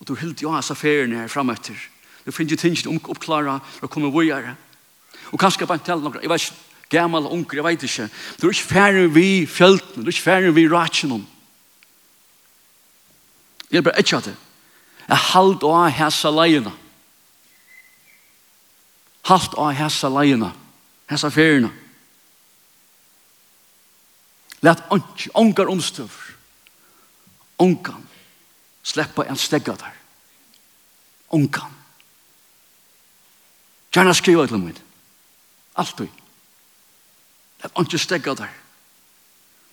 Og 0.00 0.08
du 0.08 0.16
har 0.16 0.24
hilt 0.24 0.40
jo 0.40 0.56
hans 0.56 0.72
disse 0.72 0.88
her 0.88 1.28
frem 1.28 1.52
etter. 1.52 1.76
Du 2.24 2.32
finner 2.32 2.56
ikke 2.56 2.64
tingene 2.64 2.96
omklara 3.12 3.60
og 3.82 3.90
kommer 3.92 4.08
vågjere. 4.08 4.56
Og 5.36 5.40
kanskje 5.40 5.68
bare 5.68 5.84
til 5.84 6.00
noen. 6.00 6.22
Jeg 6.24 6.32
vet 6.32 6.48
ikke 6.48 6.73
gammel 6.94 7.26
unger, 7.26 7.58
jeg 7.58 7.64
vet 7.66 7.86
ikke. 7.88 8.08
Du 8.40 8.46
er 8.46 8.54
ikke 8.54 8.72
ferdig 8.72 9.06
vi 9.14 9.28
fjølten, 9.50 10.02
du 10.02 10.08
er 10.08 10.14
ikke 10.14 10.28
ferdig 10.30 10.54
vi 10.56 10.68
ratjen 10.70 11.26
Jeg 13.70 13.78
er 13.78 13.82
bare 13.82 13.98
ikke 13.98 14.16
at 14.16 14.24
det. 14.24 14.36
Jeg 15.08 15.16
halvt 15.16 15.64
av 15.66 15.90
hæsa 15.90 16.30
leiene. 16.30 16.72
Halt 19.24 19.50
Halvt 19.50 19.58
av 19.58 19.72
hæsa 19.74 20.08
leiene. 20.08 20.52
Hæsa 21.10 21.28
feriene. 21.28 21.72
Læt 24.62 24.80
ångar 25.34 25.68
omstøver. 25.68 26.34
Ångan. 27.58 28.08
Sleppa 28.82 29.26
en 29.28 29.36
stegga 29.36 29.74
der. 29.76 29.96
Ångan. 31.28 31.74
Gjerna 33.92 34.12
skriva 34.12 34.46
til 34.46 34.58
min. 34.58 34.78
Alt 35.76 35.98
du 35.98 36.08
at 37.64 37.80
ikke 37.80 37.98
stegga 37.98 38.34
der. 38.34 38.52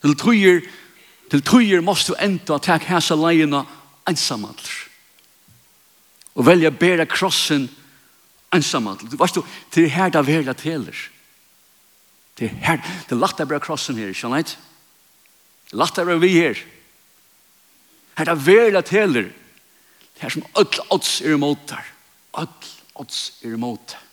Til 0.02 0.16
tøyer, 0.18 0.60
til 1.30 1.42
tøyer 1.42 1.80
måst 1.80 2.08
du 2.08 2.16
enda 2.20 2.58
tak 2.58 2.82
hæsa 2.88 3.14
leiene 3.14 3.64
ensamhandler. 4.08 4.88
Og 6.34 6.46
velja 6.46 6.70
bæra 6.70 7.04
krossen 7.04 7.68
ensamhandler. 8.54 9.10
Du 9.10 9.16
vet 9.16 9.34
du, 9.34 9.44
til 9.70 9.90
her 9.90 10.08
da 10.08 10.24
verda 10.24 10.52
teler. 10.52 10.96
Til 12.36 12.48
her, 12.48 12.80
til 13.08 13.20
lagt 13.20 13.38
deg 13.38 13.48
bæra 13.48 13.62
krossen 13.62 14.00
her, 14.00 14.12
skjønner 14.16 14.42
jeg? 14.42 14.56
Lagt 15.76 15.96
deg 15.96 16.08
bæra 16.08 16.22
vi 16.22 16.32
her. 16.38 16.64
Her 18.18 18.28
da 18.32 18.36
verda 18.36 18.80
teler. 18.80 19.30
er 20.22 20.30
som 20.30 20.44
öll 20.54 20.78
odds 20.90 21.20
er 21.20 21.34
imot 21.34 21.68
der. 21.68 21.84
Öll 22.38 22.68
odds 22.94 23.32
er 23.42 23.54
imot 23.56 23.90
der. 23.90 24.11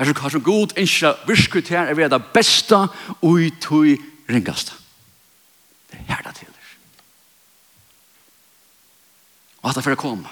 Her 0.00 0.08
som 0.08 0.16
har 0.16 0.32
som 0.32 0.42
god 0.42 0.72
innskja 0.80 1.10
virskut 1.28 1.68
her 1.68 1.90
er 1.90 1.94
vi 1.94 2.06
det 2.08 2.22
besta 2.32 2.86
og 3.20 3.34
i 3.36 3.50
tog 3.60 3.84
ringasta. 4.32 4.72
Det 5.90 5.98
er 6.00 6.14
her 6.14 6.22
det 6.24 6.34
til. 6.38 6.54
Og 9.60 9.68
at 9.68 9.76
det 9.76 9.84
fyrir 9.84 10.00
komme. 10.00 10.28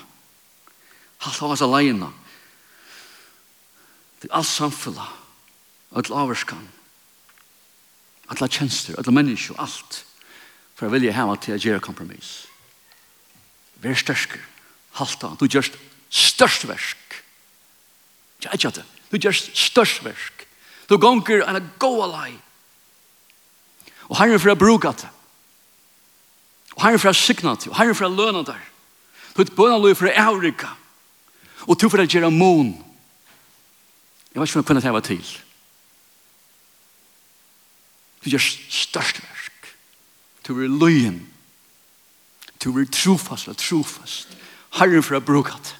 Halt 1.21 1.43
av 1.43 1.53
oss 1.53 1.63
alene. 1.63 2.09
Til 4.23 4.33
alt 4.33 4.39
all 4.41 4.49
samfella. 4.49 5.05
All 5.93 6.13
averskan. 6.17 6.69
Alla 8.33 8.49
tjenester, 8.49 8.97
alla 8.97 9.13
mennesker, 9.13 9.61
Alt. 9.61 10.05
For 10.75 10.87
jeg 10.87 10.93
vilja 10.93 11.13
hema 11.13 11.37
til 11.37 11.59
å 11.59 11.61
gjøre 11.61 11.85
kompromiss. 11.85 12.47
Vær 13.83 14.01
størsker. 14.01 14.41
av. 14.97 15.37
Du 15.37 15.45
gjør 15.45 15.69
størst 16.09 16.65
versk. 16.69 17.23
Ja, 18.45 18.55
ikke 18.55 18.71
det. 18.71 18.85
Du 19.11 19.17
gjør 19.17 19.37
størst 19.37 20.05
versk. 20.05 20.45
Du 20.89 20.97
gonger 21.01 21.45
en 21.45 21.71
goa 21.81 22.09
lei. 22.11 22.33
Og 24.09 24.17
herre 24.21 24.41
for 24.41 24.53
å 24.53 24.59
bruke 24.59 24.93
det. 24.97 25.09
Og 26.77 26.85
herre 26.85 27.01
for 27.01 27.13
å 27.13 27.17
sikna 27.17 27.57
det. 27.57 27.71
Og 27.71 27.77
herre 27.77 27.97
for 27.97 28.09
å 28.09 28.13
løna 28.13 28.45
det. 28.47 28.59
Du 29.37 29.43
er 29.45 29.55
bøna 29.55 29.79
lov 29.79 29.97
for 29.99 30.09
å 30.09 30.17
avrika. 30.29 30.73
Og 31.69 31.77
du 31.79 31.89
for 31.89 32.01
å 32.01 32.09
gjøre 32.09 32.31
mån. 32.33 32.73
Jeg 34.33 34.41
vet 34.41 34.49
ikke 34.49 34.59
om 34.59 34.63
jeg 34.63 34.69
kunne 34.69 34.85
ta 34.85 35.01
til. 35.05 35.35
Du 38.25 38.31
gjør 38.33 38.45
størst 38.45 39.21
versk. 39.23 39.73
Du 40.47 40.55
er 40.63 40.73
løyen. 40.73 41.21
Du 42.59 42.73
er 42.79 42.89
trofast 42.91 43.49
og 43.49 43.59
trofast. 43.61 44.33
Herren 44.79 45.05
for 45.05 45.19
å 45.19 45.25
bruke 45.25 45.55
det. 45.65 45.78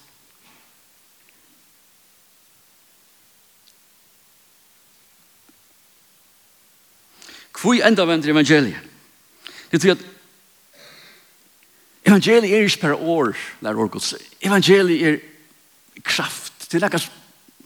Hvor 7.63 7.75
enda 7.75 8.05
vender 8.07 8.31
evangeliet? 8.31 8.77
Det 9.71 9.85
er 9.85 9.93
at 9.93 10.05
evangeliet 12.07 12.55
er 12.55 12.63
ikke 12.63 12.81
per 12.81 12.95
år, 12.95 13.35
lær 13.61 13.75
år 13.75 13.89
gods. 13.93 14.15
Evangeliet 14.41 15.09
er 15.09 15.19
kraft. 16.05 16.53
Det 16.71 16.79
er 16.79 16.87
nekka 16.87 17.01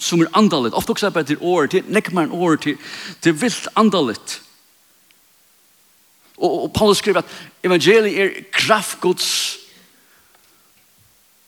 som 0.03 0.21
er 0.21 0.33
andalit. 0.35 0.75
Ofte 0.75 0.91
også 0.91 1.07
er 1.07 1.15
bare 1.15 1.29
til 1.29 1.39
år, 1.41 1.67
til 1.67 1.85
nekka 1.89 2.15
mer 2.15 2.33
år, 2.33 2.57
til, 2.57 2.79
til 3.21 3.37
vilt 3.41 3.69
andalit. 3.77 4.41
Og, 6.37 6.63
og 6.63 6.73
Paulus 6.73 6.99
skriver 6.99 7.23
at 7.23 7.35
evangeliet 7.65 8.21
er 8.21 8.31
kraft 8.53 9.01
gods 9.01 9.59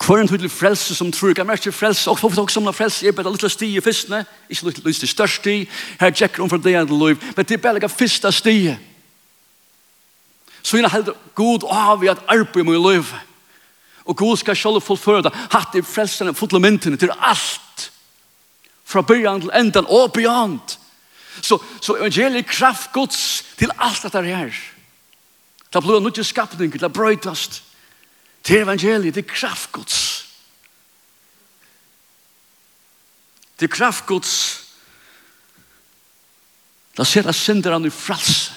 Hvor 0.06 0.18
en 0.18 0.28
tydelig 0.28 0.50
frelse 0.50 0.94
som 0.94 1.12
tror, 1.12 1.32
jeg 1.36 1.46
merker 1.46 1.70
frelse, 1.70 2.10
og 2.10 2.18
hvorfor 2.18 2.42
også 2.42 2.60
som 2.60 2.72
frelse 2.74 3.08
er 3.08 3.12
bare 3.16 3.30
litt 3.32 3.44
sti 3.50 3.70
i 3.76 3.80
fyrstene, 3.80 4.24
ikke 4.52 4.66
litt 4.84 4.98
sti 4.98 5.08
størst 5.08 5.40
sti, 5.40 5.54
her 6.00 6.12
tjekker 6.12 6.42
hun 6.42 6.50
for 6.52 6.60
det 6.60 6.74
ene 6.76 6.98
liv, 6.98 7.22
men 7.36 7.46
det 7.48 7.56
er 7.56 7.62
bare 7.62 7.80
litt 7.80 7.92
fyrste 7.92 8.32
sti. 8.32 8.74
Så 10.62 10.76
jeg 10.76 10.90
er 10.92 11.12
god 11.34 11.64
av 11.72 12.04
i 12.04 12.12
at 12.12 12.20
arbeid 12.28 12.68
med 12.68 12.84
liv. 12.84 13.14
Og 14.04 14.16
god 14.16 14.36
skal 14.36 14.56
selv 14.56 14.82
fullføre 14.84 15.24
det, 15.24 15.32
hatt 15.52 15.76
i 15.76 15.82
frelsene, 15.82 16.34
fundamentene, 16.36 17.00
til 17.00 17.12
alt. 17.16 17.90
Fra 18.84 19.00
byrjan 19.00 19.40
til 19.40 19.52
enden, 19.56 19.88
og 19.88 20.12
beyond. 20.12 20.76
Så, 21.40 21.58
så 21.80 21.96
evangeliet 21.96 22.46
kraft 22.46 22.92
gods 22.92 23.44
til 23.56 23.72
alt 23.80 24.04
dette 24.04 24.22
her. 24.22 24.52
Det 25.72 25.82
blir 25.82 26.00
nødt 26.00 26.14
til 26.14 26.24
skapning, 26.24 26.80
det 26.80 26.92
brøytast. 26.92 27.62
Det 27.62 27.73
Det 28.46 28.58
er 28.58 28.62
evangeliet, 28.62 29.14
det 29.14 29.24
er 29.24 29.34
kraftgods. 29.34 30.26
Det 33.60 33.70
er 33.70 33.76
kraftgods. 33.76 34.34
Da 36.96 37.04
ser 37.04 37.24
jeg 37.24 37.34
synder 37.34 37.72
han 37.72 37.86
i 37.86 37.90
frals. 37.90 38.52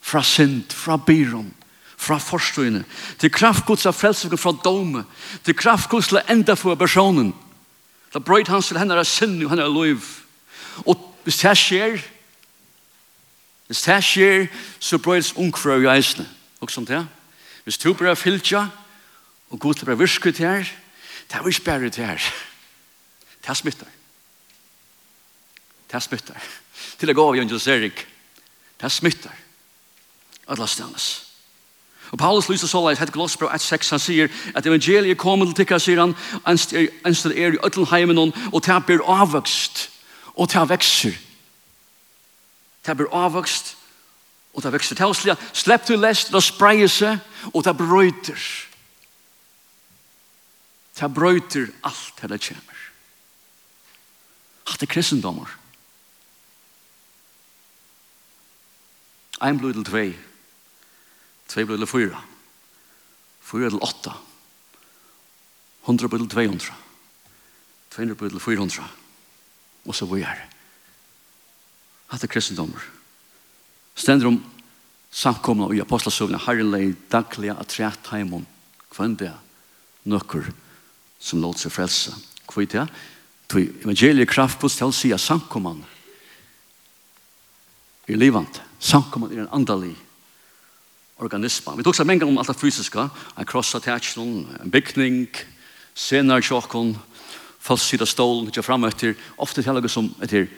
Fra 0.00 0.22
synd, 0.22 0.70
fra 0.70 0.96
byrån, 0.96 1.54
fra 1.96 2.18
forstøyene. 2.18 2.84
Det 3.20 3.30
er 3.30 3.38
kraftgods 3.38 3.86
av 3.86 3.96
frelsingen 3.96 4.38
fra 4.38 4.52
dome. 4.64 5.06
Det 5.46 5.54
er 5.54 5.62
kraftgods 5.62 6.10
til 6.10 6.20
å 6.20 6.26
enda 6.28 6.58
for 6.58 6.76
personen. 6.76 7.32
Da 8.12 8.20
brøyt 8.20 8.52
hans 8.52 8.68
til 8.68 8.78
henne 8.78 8.98
er 8.98 9.08
synd 9.08 9.40
og 9.40 9.54
henne 9.54 9.64
er 9.64 9.72
lov. 9.72 10.04
Og 10.84 11.08
hvis 11.24 11.40
det 11.40 11.56
skjer, 11.56 11.96
hvis 13.70 13.82
det 13.88 13.98
skjer, 14.04 14.46
så 14.78 15.00
brøyts 15.00 15.32
ungfrø 15.32 15.80
i 15.80 15.90
eisene. 15.94 16.28
Og 16.60 16.70
sånt, 16.70 16.90
ja? 16.90 17.06
Ja. 17.06 17.21
Hvis 17.64 17.78
du 17.78 17.92
bare 17.94 18.16
fylltja, 18.16 18.66
og 19.50 19.60
god 19.60 19.74
til 19.74 19.90
å 19.92 19.98
virke 20.00 20.32
til 20.32 20.48
her, 20.48 20.70
det 21.28 21.36
er 21.38 21.44
jo 21.44 21.52
ikke 21.52 21.64
bare 21.64 21.90
til 21.90 22.04
her. 22.04 22.30
Det 23.42 23.50
er 23.50 23.58
smittar. 23.58 23.90
Det 25.90 25.98
er 25.98 26.04
smittar. 26.04 26.48
Til 26.98 27.12
å 27.12 27.16
gå 27.16 27.26
av 27.28 27.36
Jønjus 27.36 27.66
Erik. 27.68 28.06
Det 28.80 28.88
er 28.88 28.94
smittar. 28.94 29.36
Alla 30.48 30.66
stannas. 30.66 31.10
Og 32.12 32.18
Paulus 32.18 32.48
lyser 32.48 32.68
så 32.68 32.80
leis, 32.84 32.98
hette 33.00 33.12
Glossbro 33.12 33.48
1.6, 33.48 33.90
han 33.90 34.00
sier 34.02 34.32
at 34.54 34.66
evangeliet 34.68 35.18
kommer 35.18 35.48
til 35.48 35.62
tikka, 35.62 35.78
sier 35.80 36.00
han, 36.02 36.12
enst 36.48 36.74
det 36.74 37.36
er 37.38 37.56
i 37.56 37.60
øttelheimen 37.64 38.18
og 38.20 38.58
det 38.66 38.78
blir 38.86 39.04
avvokst, 39.08 39.86
og 40.36 40.50
det 40.52 40.66
vekser. 40.68 41.16
Det 42.84 42.96
blir 42.96 43.14
avvøkst, 43.16 43.76
Og 44.52 44.62
det 44.62 44.72
vekster 44.74 44.98
til 44.98 45.14
slik, 45.16 45.46
slepp 45.56 45.86
til 45.88 46.00
lest, 46.00 46.32
det 46.32 46.42
spreier 46.44 46.90
seg, 46.90 47.18
og 47.52 47.64
det 47.64 47.76
brøyter. 47.76 48.42
Det 50.92 51.08
brøyter 51.14 51.72
alt 51.88 52.12
til 52.20 52.32
det 52.34 52.40
kommer. 52.44 52.82
Hatt 54.68 54.84
er 54.84 54.92
kristendommer. 54.92 55.48
Ein 59.42 59.58
blod 59.58 59.74
til 59.74 59.88
tvei, 59.88 60.06
tvei 61.50 61.64
blod 61.66 61.82
til 61.82 61.90
fyra, 61.90 62.20
fyra 63.42 63.72
til 63.72 63.82
åtta, 63.82 64.12
hundra 65.88 66.06
blod 66.12 66.28
til 66.28 66.34
tvei 66.36 66.46
hundra, 66.46 66.76
tvei 67.90 68.04
hundra 68.04 68.20
blod 68.20 68.36
til 68.36 68.44
fyra 68.44 68.62
hundra, 68.62 68.86
og 69.88 69.96
så 69.98 70.06
vi 70.12 70.22
er. 70.22 70.44
Hatt 72.12 72.22
er 72.22 72.30
kristendommer. 72.30 73.01
Stender 73.94 74.30
om 74.30 74.40
samkomna 75.12 75.68
i 75.74 75.80
apostelsøvna 75.82 76.40
herrelei 76.46 76.94
daglige 77.12 77.56
at 77.58 77.78
rett 77.78 78.12
heimon 78.12 78.46
kvann 78.92 79.16
nokkur 80.04 80.46
sum 80.46 81.38
som 81.38 81.42
låt 81.42 81.60
seg 81.60 81.72
frelsa 81.72 82.12
Hvor 82.52 82.66
det? 82.66 82.86
Tui 83.48 83.68
evangeliet 83.84 84.28
kraftpust 84.28 84.78
til 84.80 84.90
å 84.90 84.94
si 84.96 85.12
at 85.12 85.20
samkomman 85.20 85.84
er 88.08 88.18
livant. 88.18 88.60
Samkomman 88.80 89.32
er 89.32 89.44
en 89.44 89.54
andalig 89.54 89.94
organisma. 91.22 91.76
Vi 91.76 91.84
tok 91.86 91.96
seg 91.96 92.08
mengen 92.08 92.28
om 92.28 92.40
alt 92.40 92.50
det 92.50 92.58
fysiska. 92.58 93.06
En 93.38 93.48
krossa 93.48 93.80
tætsjon, 93.80 94.46
en 94.60 94.72
bygning, 94.72 95.28
senar 95.94 96.42
tjokken, 96.44 96.96
falsida 97.62 98.08
stålen, 98.08 98.50
ikke 98.50 98.64
framøtter. 98.66 99.14
Ofte 99.38 99.62
til 99.62 99.88
som 99.88 100.10
etter 100.20 100.48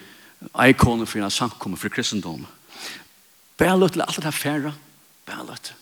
ikoner 0.66 1.06
for 1.06 1.20
en 1.20 1.30
samkomman 1.30 1.78
for. 1.78 1.92
Kristendom 1.92 2.46
Bare 3.58 3.78
løtt 3.78 3.94
til 3.94 4.02
alt 4.02 4.16
det 4.18 4.26
her 4.26 4.36
færre. 4.36 4.74
Bare 5.26 5.46
løtt. 5.46 5.72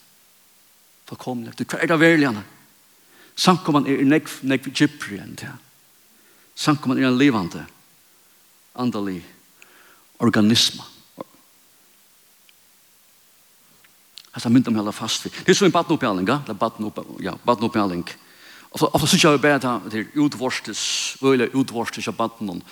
Fullkomlig. 1.09 1.55
Du, 1.59 1.64
hva 1.64 1.81
er 1.81 1.91
det 1.91 2.00
verligene? 2.00 2.45
Sankommene 3.37 3.91
er 3.91 4.05
nekv, 4.05 4.41
nekv 4.45 4.71
gypri 4.76 5.19
enn 5.23 5.37
det. 5.41 5.50
Sankommene 6.59 7.00
er 7.00 7.09
en 7.09 7.19
livande, 7.21 7.64
andalig 8.76 9.23
organisme. 10.21 10.85
Hetta 14.33 14.49
mynd 14.52 14.69
om 14.69 14.79
alla 14.81 14.93
fast 14.97 15.26
vi. 15.26 15.33
Det 15.33 15.52
er 15.52 15.57
som 15.57 15.69
en 15.69 15.75
badnopjaling, 15.75 16.29
ja? 16.29 16.38
Det 16.45 16.55
er 16.55 16.61
badnopjaling. 16.61 17.25
Ja, 17.25 17.35
badnopjaling. 17.45 18.05
Og 18.73 18.81
så 18.81 19.07
synes 19.07 19.25
jeg 19.25 19.41
bare 19.41 19.61
at 19.61 19.91
det 19.93 20.00
er 20.00 20.21
utvorstes, 20.21 20.83
øyla 21.21 21.50
utvorstes 21.52 22.09
av 22.09 22.17
badnopjaling 22.17 22.64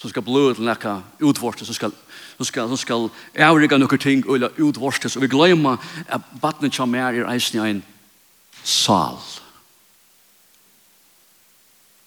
som 0.00 0.10
skal 0.10 0.24
blø 0.24 0.54
til 0.54 0.64
nekka 0.64 0.94
utvortes, 1.20 1.68
som 1.68 1.76
skal, 1.76 1.92
som 2.38 2.48
skal, 2.48 2.68
som 2.68 2.80
skal 2.80 3.08
avrika 3.36 3.76
nokkur 3.76 4.00
ting 4.00 4.24
og 4.24 4.48
utvortes. 4.56 5.16
Og 5.16 5.26
vi 5.26 5.28
gløyma 5.28 5.76
at 6.08 6.24
batnet 6.40 6.72
kja 6.72 6.86
mer 6.88 7.12
er 7.12 7.28
eisen 7.28 7.60
i 7.60 7.66
en 7.68 7.82
sal. 8.64 9.20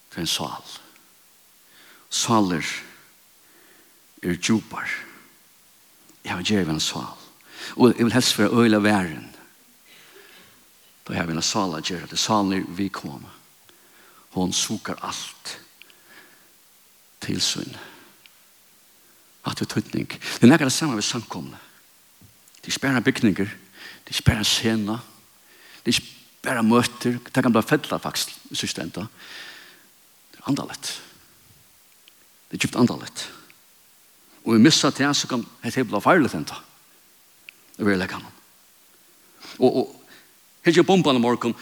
Det 0.10 0.18
er 0.18 0.26
en 0.26 0.34
sal. 0.34 0.74
Saler 2.10 2.66
er 4.24 4.42
djupar. 4.42 4.90
Jeg 6.26 6.34
har 6.34 6.42
gjøre 6.50 6.74
en 6.74 6.82
sal. 6.82 7.14
Og 7.78 7.94
jeg 7.94 8.06
vil 8.06 8.14
helst 8.18 8.34
for 8.34 8.50
å 8.50 8.66
øyla 8.66 8.82
væren. 8.82 9.30
Da 11.06 11.14
har 11.14 11.30
vi 11.30 11.38
en 11.38 11.46
sal 11.46 11.78
at 11.78 11.90
gjøre 11.92 12.10
det. 12.10 12.18
Salen 12.18 12.58
er 12.58 12.66
vi 12.74 12.90
kommer. 12.90 13.30
Hon 14.34 14.54
sukar 14.54 14.98
alt 15.06 15.60
til 17.24 17.42
synd. 17.42 17.76
At 19.46 19.60
vi 19.60 19.66
tøytning. 19.66 20.10
Det 20.10 20.44
er 20.44 20.48
nægget 20.48 20.72
det 20.72 20.74
samme 20.74 20.96
ved 20.96 21.04
samkomne. 21.04 21.58
Det 22.62 22.68
er 22.68 22.72
spærre 22.72 23.02
bygninger, 23.02 23.46
det 24.06 24.10
er 24.10 24.14
spærre 24.14 24.44
scener, 24.44 25.00
det 25.86 25.96
er 25.96 26.02
spærre 26.02 26.64
møter, 26.64 27.18
det 27.20 27.44
kan 27.44 27.52
bli 27.52 27.62
fedla 27.62 27.98
faktisk, 27.98 28.36
synes 28.52 28.74
det 28.74 28.84
enda. 28.84 29.08
Det 30.32 30.40
er 30.40 30.48
andalett. 30.48 30.94
Det 32.52 32.58
er 32.58 32.68
kjøpt 32.68 32.80
andalett. 32.80 33.26
Og 34.46 34.54
vi 34.54 34.64
missa 34.64 34.90
det, 34.90 35.16
så 35.16 35.28
kan 35.28 35.44
det 35.64 35.88
bli 35.88 36.02
farligt 36.02 36.36
enda. 36.36 36.56
Det 37.78 37.86
vil 37.86 37.92
jeg 37.92 38.00
legge 38.00 38.16
han. 38.16 38.32
Og, 39.60 39.76
og 39.76 40.00
Helt 40.64 40.78
jeg 40.78 40.86
bomba 40.88 41.12
i 41.12 41.20
morgen, 41.20 41.56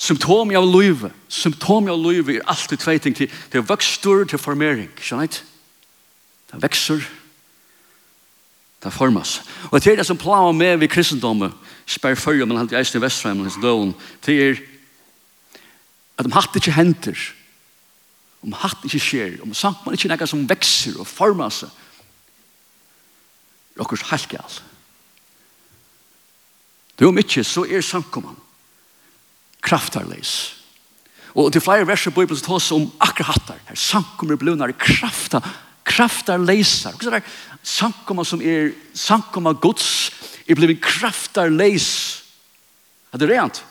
Symptomi 0.00 0.56
av 0.56 0.64
løyve, 0.64 1.10
symptomi 1.28 1.90
av 1.92 1.98
løyve 2.00 2.38
er 2.38 2.46
alltid 2.48 2.80
tvei 2.80 2.96
ting 3.02 3.16
til, 3.16 3.28
til 3.52 3.64
vøkstur, 3.68 4.24
til 4.24 4.40
formering, 4.40 4.88
skjønner 4.96 5.28
ikke? 5.28 5.42
Det 6.50 6.62
vekser, 6.62 7.04
det 8.80 8.92
formas. 8.96 9.42
Og 9.68 9.76
det 9.76 9.92
er 9.92 10.00
det 10.00 10.08
som 10.08 10.18
plager 10.18 10.56
med 10.56 10.80
ved 10.80 10.88
kristendommet, 10.88 11.52
spør 11.86 12.16
følge, 12.16 12.46
men 12.46 12.56
alltid 12.56 12.78
eisen 12.80 12.96
i 12.96 13.04
Vestrheim, 13.04 13.44
hans 13.44 13.60
døven, 13.60 13.92
det 14.26 14.40
er 14.40 14.64
at 16.16 16.24
de 16.24 16.32
hatt 16.36 16.56
ikke 16.56 16.76
henter, 16.76 17.20
om 18.40 18.56
hatt 18.56 18.84
ikke 18.84 19.04
skjer, 19.04 19.38
om 19.44 19.52
samt 19.56 19.84
man 19.84 19.96
ikke 19.96 20.08
nekka 20.08 20.26
som 20.28 20.48
vekser 20.48 20.96
og 21.00 21.08
formas, 21.08 21.62
er 23.76 23.84
okkurs 23.84 24.08
halkjall. 24.08 24.60
Det 26.96 27.04
er 27.04 27.12
om 27.12 27.20
ikke, 27.20 27.44
så 27.44 27.64
er 27.68 27.84
samkommann 27.84 28.36
kraftarleis. 29.62 30.56
Og 31.34 31.52
til 31.52 31.62
flere 31.62 31.86
verser 31.86 32.10
i 32.10 32.14
Bibelen 32.14 32.38
så 32.38 32.46
tas 32.46 32.70
om 32.74 32.88
akkurat 33.00 33.36
hattar. 33.36 33.60
Her 33.68 33.78
samkommer 33.78 34.36
blunar 34.36 34.72
krafta, 34.78 35.40
kraftarleisar. 35.86 36.96
Hva 36.98 37.12
er 37.12 37.20
er 37.20 37.28
samkommer 37.62 38.24
som 38.24 38.40
er 38.42 38.72
samkommer 38.94 39.52
gods 39.52 40.10
er 40.48 40.54
blivit 40.54 40.82
kraftarleis. 40.82 42.22
Er 43.12 43.18
det 43.18 43.30
rent? 43.30 43.64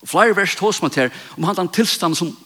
Og 0.00 0.08
flere 0.08 0.36
verser 0.36 0.58
tas 0.58 0.82
man 0.82 0.94
her 0.94 1.10
om 1.36 1.44
han 1.44 1.56
den 1.56 1.68
tilstand 1.68 2.16
som 2.16 2.36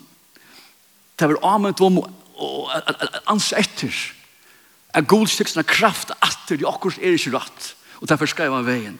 det 1.18 1.28
var 1.28 1.54
avmønt 1.54 1.80
om 1.80 2.00
og 2.34 2.70
ans 3.30 3.52
etter. 3.54 3.94
Er 4.94 5.06
godstiksna 5.06 5.62
kraft 5.62 6.10
atter, 6.20 6.58
de 6.58 6.66
akkurat 6.66 6.98
er 6.98 7.14
ikke 7.14 7.36
rett. 7.36 7.74
Og 8.00 8.08
derfor 8.08 8.26
skrev 8.26 8.54
han 8.54 8.66
veien. 8.66 8.98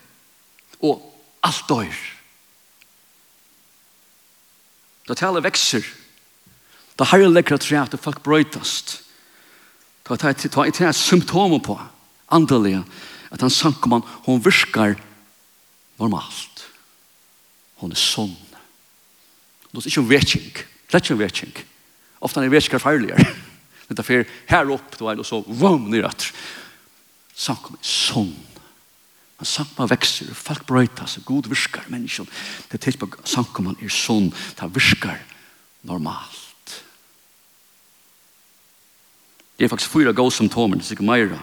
Og 0.80 1.02
alt 1.42 1.64
døyr. 1.68 2.13
Da 5.08 5.14
talet 5.14 5.44
vekser. 5.44 5.84
Da 6.98 7.06
herre 7.10 7.28
lekkert 7.30 7.66
tre 7.66 7.80
at 7.82 7.96
folk 8.00 8.22
brøytast. 8.24 9.00
Da 10.04 10.16
tar 10.16 10.34
er 10.34 10.70
det 10.70 10.80
et 10.80 10.96
symptomer 10.96 11.60
på 11.64 11.78
andelige 12.32 12.84
at 13.32 13.40
han 13.40 13.50
sanker 13.50 13.90
man 13.90 14.04
hun 14.26 14.44
virkar 14.44 14.94
normalt. 15.98 16.66
Hun 17.82 17.92
er 17.92 17.98
sånn. 17.98 18.34
Det 19.74 19.82
er 19.82 19.90
ikke 19.90 20.04
en 20.04 20.10
vetsing. 20.10 20.50
Det 20.54 20.94
er 20.94 21.02
ikke 21.02 21.16
en 21.16 21.24
vetsing. 21.24 21.56
Ofte 22.22 22.40
er 22.40 22.46
en 22.46 22.54
vetsing 22.54 22.80
farligere. 22.80 23.24
Det 23.88 23.98
er 23.98 24.06
for 24.06 24.28
her 24.48 24.70
opp, 24.72 24.94
du 24.96 25.08
er, 25.10 25.18
og 25.20 25.26
så 25.28 25.42
vann 25.44 25.92
i 25.92 26.00
røtter. 26.00 26.30
Sanker 27.34 27.74
man 27.74 27.82
sånn. 27.84 28.32
Han 29.44 29.50
samma 29.52 29.84
växer, 29.90 30.30
folk 30.32 30.70
seg, 31.04 31.24
god 31.28 31.50
viskar 31.52 31.84
mennesken. 31.92 32.24
Det 32.70 32.78
er 32.78 32.80
tills 32.80 32.96
på 32.96 33.10
samkomman 33.28 33.76
er 33.76 33.90
sånn, 33.92 34.30
det 34.56 34.68
viskar 34.72 35.18
normalt. 35.84 36.72
Det 39.58 39.66
er 39.66 39.68
faktisk 39.68 39.92
fyra 39.92 40.14
gå 40.16 40.24
symptomer, 40.32 40.78
det 40.80 40.86
er 40.86 40.88
sikkert 40.88 41.10
meira. 41.10 41.40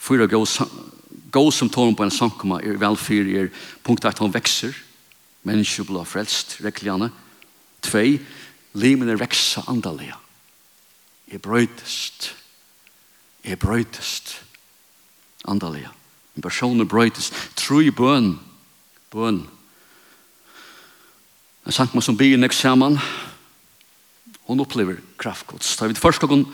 Fyra 0.00 0.24
gå, 0.24 0.40
gå 1.36 1.42
symptomer 1.52 1.92
på 1.98 2.06
en 2.06 2.14
samkomma 2.14 2.62
er 2.64 2.80
velfyr 2.80 3.28
er 3.42 3.50
punkt 3.84 4.08
at 4.08 4.22
han 4.24 4.32
vekser, 4.32 4.72
mennesken 5.44 5.84
blir 5.90 6.08
frelst, 6.08 6.56
rekklianne. 6.64 7.10
Tvei, 7.84 8.14
limen 8.80 9.12
er 9.12 9.20
veksa 9.20 9.66
andalega. 9.68 10.16
Er 11.28 11.44
brøytest. 11.44 12.30
Er 13.44 13.60
brøytest. 13.60 14.38
Andalega. 15.44 15.92
Andaliga 15.92 15.92
En 16.36 16.42
person 16.42 16.80
er 16.80 16.88
brøytes. 16.88 17.30
Tro 17.56 17.80
i 17.80 17.90
bøn. 17.94 18.34
Bøn. 19.14 19.42
Jeg 21.64 21.76
sank 21.76 21.94
meg 21.94 22.04
som 22.04 22.18
byen 22.18 22.42
nek 22.44 22.52
saman. 22.52 22.98
Hun 24.44 24.60
opplever 24.60 24.98
kraftgods. 25.18 25.76
Da 25.78 25.88
vi 25.88 25.96
først 25.96 26.20
kan 26.20 26.44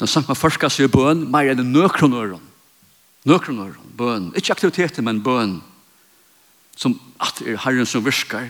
den 0.00 0.08
sank 0.08 0.30
meg 0.30 0.38
først 0.40 0.56
kan 0.56 0.72
se 0.72 0.86
bøn, 0.88 1.26
mer 1.28 1.50
enn 1.52 1.74
nøkron 1.74 2.14
øren. 2.16 2.44
Nøkron 3.28 3.58
øren. 3.60 3.90
bøn. 3.96 4.32
Ikke 4.36 4.52
aktiviteter, 4.52 5.02
men 5.02 5.22
bøn. 5.22 5.60
Som 6.76 6.96
at 7.20 7.42
er 7.44 7.58
herren 7.60 7.86
som 7.86 8.04
virker. 8.04 8.48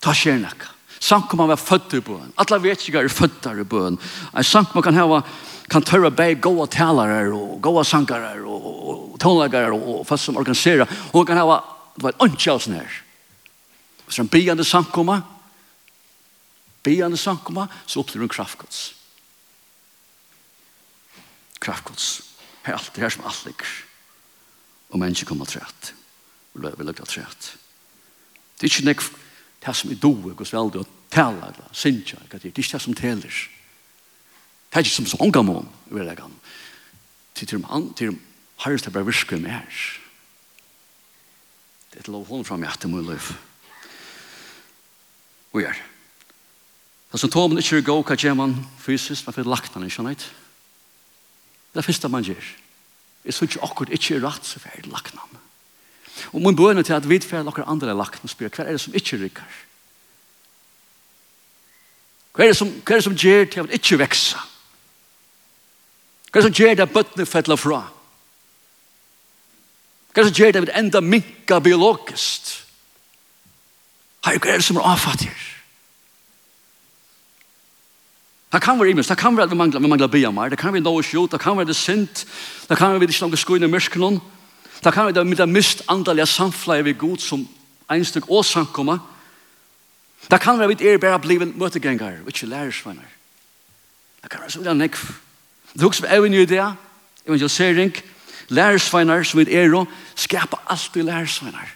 Ta 0.00 0.14
skjer 0.14 0.38
nekka. 0.38 0.70
Sank 1.00 1.34
man 1.34 1.48
var 1.48 1.58
født 1.58 1.96
i 1.98 2.00
bøn. 2.00 2.30
Alla 2.38 2.58
vet 2.62 2.86
ikke 2.86 3.02
er 3.02 3.08
født 3.08 3.46
i 3.50 3.64
bøn. 3.64 3.98
En 4.36 4.44
sank 4.44 4.74
man 4.74 4.82
kan 4.82 4.94
hava 4.94 5.24
kan 5.70 5.84
tørre 5.86 6.10
bæg 6.10 6.40
gode 6.42 6.66
talere 6.74 7.30
og 7.30 7.60
gode 7.62 7.84
sankere 7.86 8.32
og 8.42 9.18
tonlagere 9.22 9.76
og 9.76 10.06
folk 10.06 10.20
som 10.20 10.36
organiserer. 10.40 10.90
Hun 11.12 11.26
kan 11.26 11.38
ha 11.38 11.60
det 11.94 12.04
var 12.04 12.14
en 12.14 12.30
ønske 12.30 12.50
av 12.52 12.62
sånn 12.62 12.78
her. 12.78 12.96
Hvis 14.06 14.18
han 14.22 14.30
begynner 14.30 14.66
samkommer, 14.66 15.22
begynner 16.86 17.18
samkommer, 17.20 17.70
så 17.86 18.00
opplever 18.00 18.24
hun 18.24 18.32
kraftgods. 18.32 18.80
Kraftgods. 21.60 22.08
Her 22.64 22.74
er 22.74 22.78
alt 22.78 22.92
det 22.94 23.04
her 23.04 23.14
som 23.14 23.26
alt 23.28 23.44
ligger. 23.46 23.74
Og 24.90 25.02
mennesker 25.02 25.28
kommer 25.28 25.50
til 25.50 25.60
rett. 25.60 25.92
Og 26.54 26.64
løver 26.64 26.88
løkker 26.88 27.10
til 27.10 27.26
rett. 27.26 27.52
Det 28.58 28.66
er 28.66 28.72
ikke 28.72 28.88
nek 28.88 29.04
det 29.60 29.76
som 29.76 29.92
er 29.92 30.00
doer, 30.00 30.34
gos 30.38 30.54
veldig, 30.54 30.82
og 30.82 31.10
taler, 31.12 31.52
eller 31.52 31.72
synger, 31.76 32.22
det 32.30 32.40
er 32.40 32.48
ikke 32.48 32.64
det 32.64 32.80
som 32.80 32.96
teler. 32.96 33.28
Det 33.28 33.59
Det 34.70 34.78
er 34.78 34.86
ikke 34.86 34.94
som 34.94 35.06
så 35.10 35.18
ånga 35.20 35.42
mån, 35.42 35.68
vil 35.90 36.06
jeg 36.06 36.16
kan. 36.16 36.34
Til 37.34 37.48
til 37.48 37.64
han, 37.66 37.92
til 37.94 38.18
har 38.60 38.76
det 38.76 38.92
bare 38.92 39.06
virker 39.06 39.40
mer. 39.40 39.66
Det 41.90 42.06
er 42.06 42.12
lov 42.12 42.26
hånd 42.28 42.44
fram 42.44 42.62
i 42.62 42.68
etter 42.68 42.88
min 42.88 43.02
liv. 43.02 43.32
Og 45.52 45.62
gjør. 45.64 45.80
Det 47.10 47.18
er 47.18 47.18
som 47.18 47.30
tog 47.30 47.50
man 47.50 47.58
ikke 47.58 47.82
gå, 47.82 47.96
hva 48.06 48.14
gjør 48.14 48.36
man 48.38 48.54
fysisk, 48.78 49.26
man 49.26 49.34
får 49.34 49.48
lagt 49.50 49.74
han, 49.74 49.82
ikke 49.82 49.96
sant? 49.96 50.28
Det 51.72 51.80
er 51.80 51.86
første 51.86 52.08
man 52.08 52.22
gjør. 52.22 52.52
Jeg 53.24 53.34
synes 53.34 53.56
ikke 53.56 53.64
akkurat 53.64 53.92
ikke 53.92 54.14
er 54.14 54.22
rett, 54.28 54.46
så 54.46 54.62
får 54.62 54.76
jeg 54.76 54.92
lagt 54.92 55.16
han. 55.18 55.40
Og 56.32 56.44
min 56.44 56.56
bønne 56.56 56.82
til 56.86 56.94
at 56.94 57.08
vi 57.08 57.18
får 57.18 57.42
lagt 57.42 57.66
andre 57.66 57.96
lagt 57.96 58.20
han, 58.22 58.30
spør 58.30 58.54
hva 58.54 58.68
er 58.68 58.78
det 58.78 58.84
som 58.84 58.94
ikke 58.94 59.18
rykker? 59.24 59.58
Hva 62.36 62.44
er 62.44 62.52
det 62.52 62.56
som, 62.60 62.70
hva 62.70 62.94
er 62.94 63.00
det 63.00 63.08
som 63.08 63.18
gjør 63.18 63.44
til 63.50 63.64
at 63.64 63.74
ikke 63.80 63.98
vekser? 64.04 64.46
Hva 66.30 66.38
er 66.38 66.46
det 66.46 66.48
som 66.48 66.58
gjør 66.62 66.76
det 66.78 66.86
at 66.86 66.94
bøttene 66.94 67.26
fettler 67.26 67.58
fra? 67.58 67.80
Hva 70.10 70.22
er 70.22 70.26
det 70.26 70.30
som 70.30 70.38
gjør 70.38 70.52
det 70.54 70.68
at 70.68 70.76
enda 70.78 71.00
minka 71.02 71.58
biologisk? 71.58 72.52
Hva 74.22 74.36
er 74.36 74.60
det 74.60 74.64
som 74.64 74.78
er 74.78 74.86
avfattig? 74.92 75.32
Det 78.50 78.62
kan 78.62 78.78
være 78.80 78.90
imens, 78.90 79.06
det 79.06 79.18
kan 79.18 79.36
være 79.36 79.46
at 79.46 79.50
vi 79.50 79.56
mangler, 79.56 79.80
vi 79.80 79.86
mangler 79.86 80.06
bia 80.10 80.30
mer, 80.30 80.50
det 80.50 80.58
kan 80.58 80.72
være 80.74 80.82
noe 80.82 81.02
skjult, 81.06 81.30
det 81.32 81.40
kan 81.40 81.56
være 81.56 81.70
det 81.70 81.76
sint, 81.78 82.24
det 82.68 82.78
kan 82.78 82.90
være 82.90 82.98
vi 82.98 83.06
ikke 83.06 83.22
langer 83.22 83.38
skoene 83.38 83.68
i 83.68 83.70
mørkenen, 83.70 84.18
det 84.82 84.92
kan 84.92 85.06
være 85.06 85.22
det 85.22 85.48
mist 85.48 85.84
andalige 85.88 86.26
samfleie 86.26 86.82
vi 86.82 86.96
god 86.98 87.22
som 87.22 87.46
einstøk 87.90 88.26
og 88.26 88.44
samkommer, 88.44 88.98
det 90.30 90.40
kan 90.40 90.58
være 90.58 90.74
vi 90.74 90.88
er 90.88 90.98
bare 90.98 91.20
blivet 91.22 91.56
møtegengar, 91.56 92.10
vi 92.24 92.34
ikke 92.34 92.46
lærersvenner. 92.46 93.06
Det 94.22 94.30
kan 94.30 94.40
være 94.40 94.50
så 94.50 94.58
det 94.58 94.66
er 94.66 94.74
nekv. 94.74 94.98
Det 95.74 95.82
hugsa 95.82 96.06
vi 96.06 96.16
evin 96.16 96.34
i 96.34 96.44
det, 96.44 96.74
evangelisering, 97.26 97.92
lærersveinar 98.48 99.22
som 99.22 99.40
vi 99.40 99.54
er 99.54 99.74
og 99.76 99.86
skapa 100.14 100.56
alltid 100.66 101.02
lærersveinar. 101.02 101.68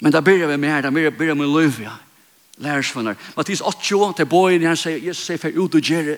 Men 0.00 0.12
da 0.12 0.20
byrja 0.20 0.46
vi 0.46 0.56
med 0.56 0.68
her, 0.68 0.80
da 0.80 0.90
byrja 0.90 1.10
vi 1.10 1.34
med 1.34 1.46
løyv, 1.46 1.80
ja. 1.80 1.92
Lærersveinar. 2.56 3.14
Mattis 3.36 3.60
8, 3.60 4.16
til 4.16 4.26
boyen, 4.26 4.62
han 4.62 4.76
sier, 4.76 4.96
Jesus 4.96 5.26
sier, 5.26 5.38
fer 5.38 5.58
ut 5.58 5.74
og 5.74 5.82
gjere 5.82 6.16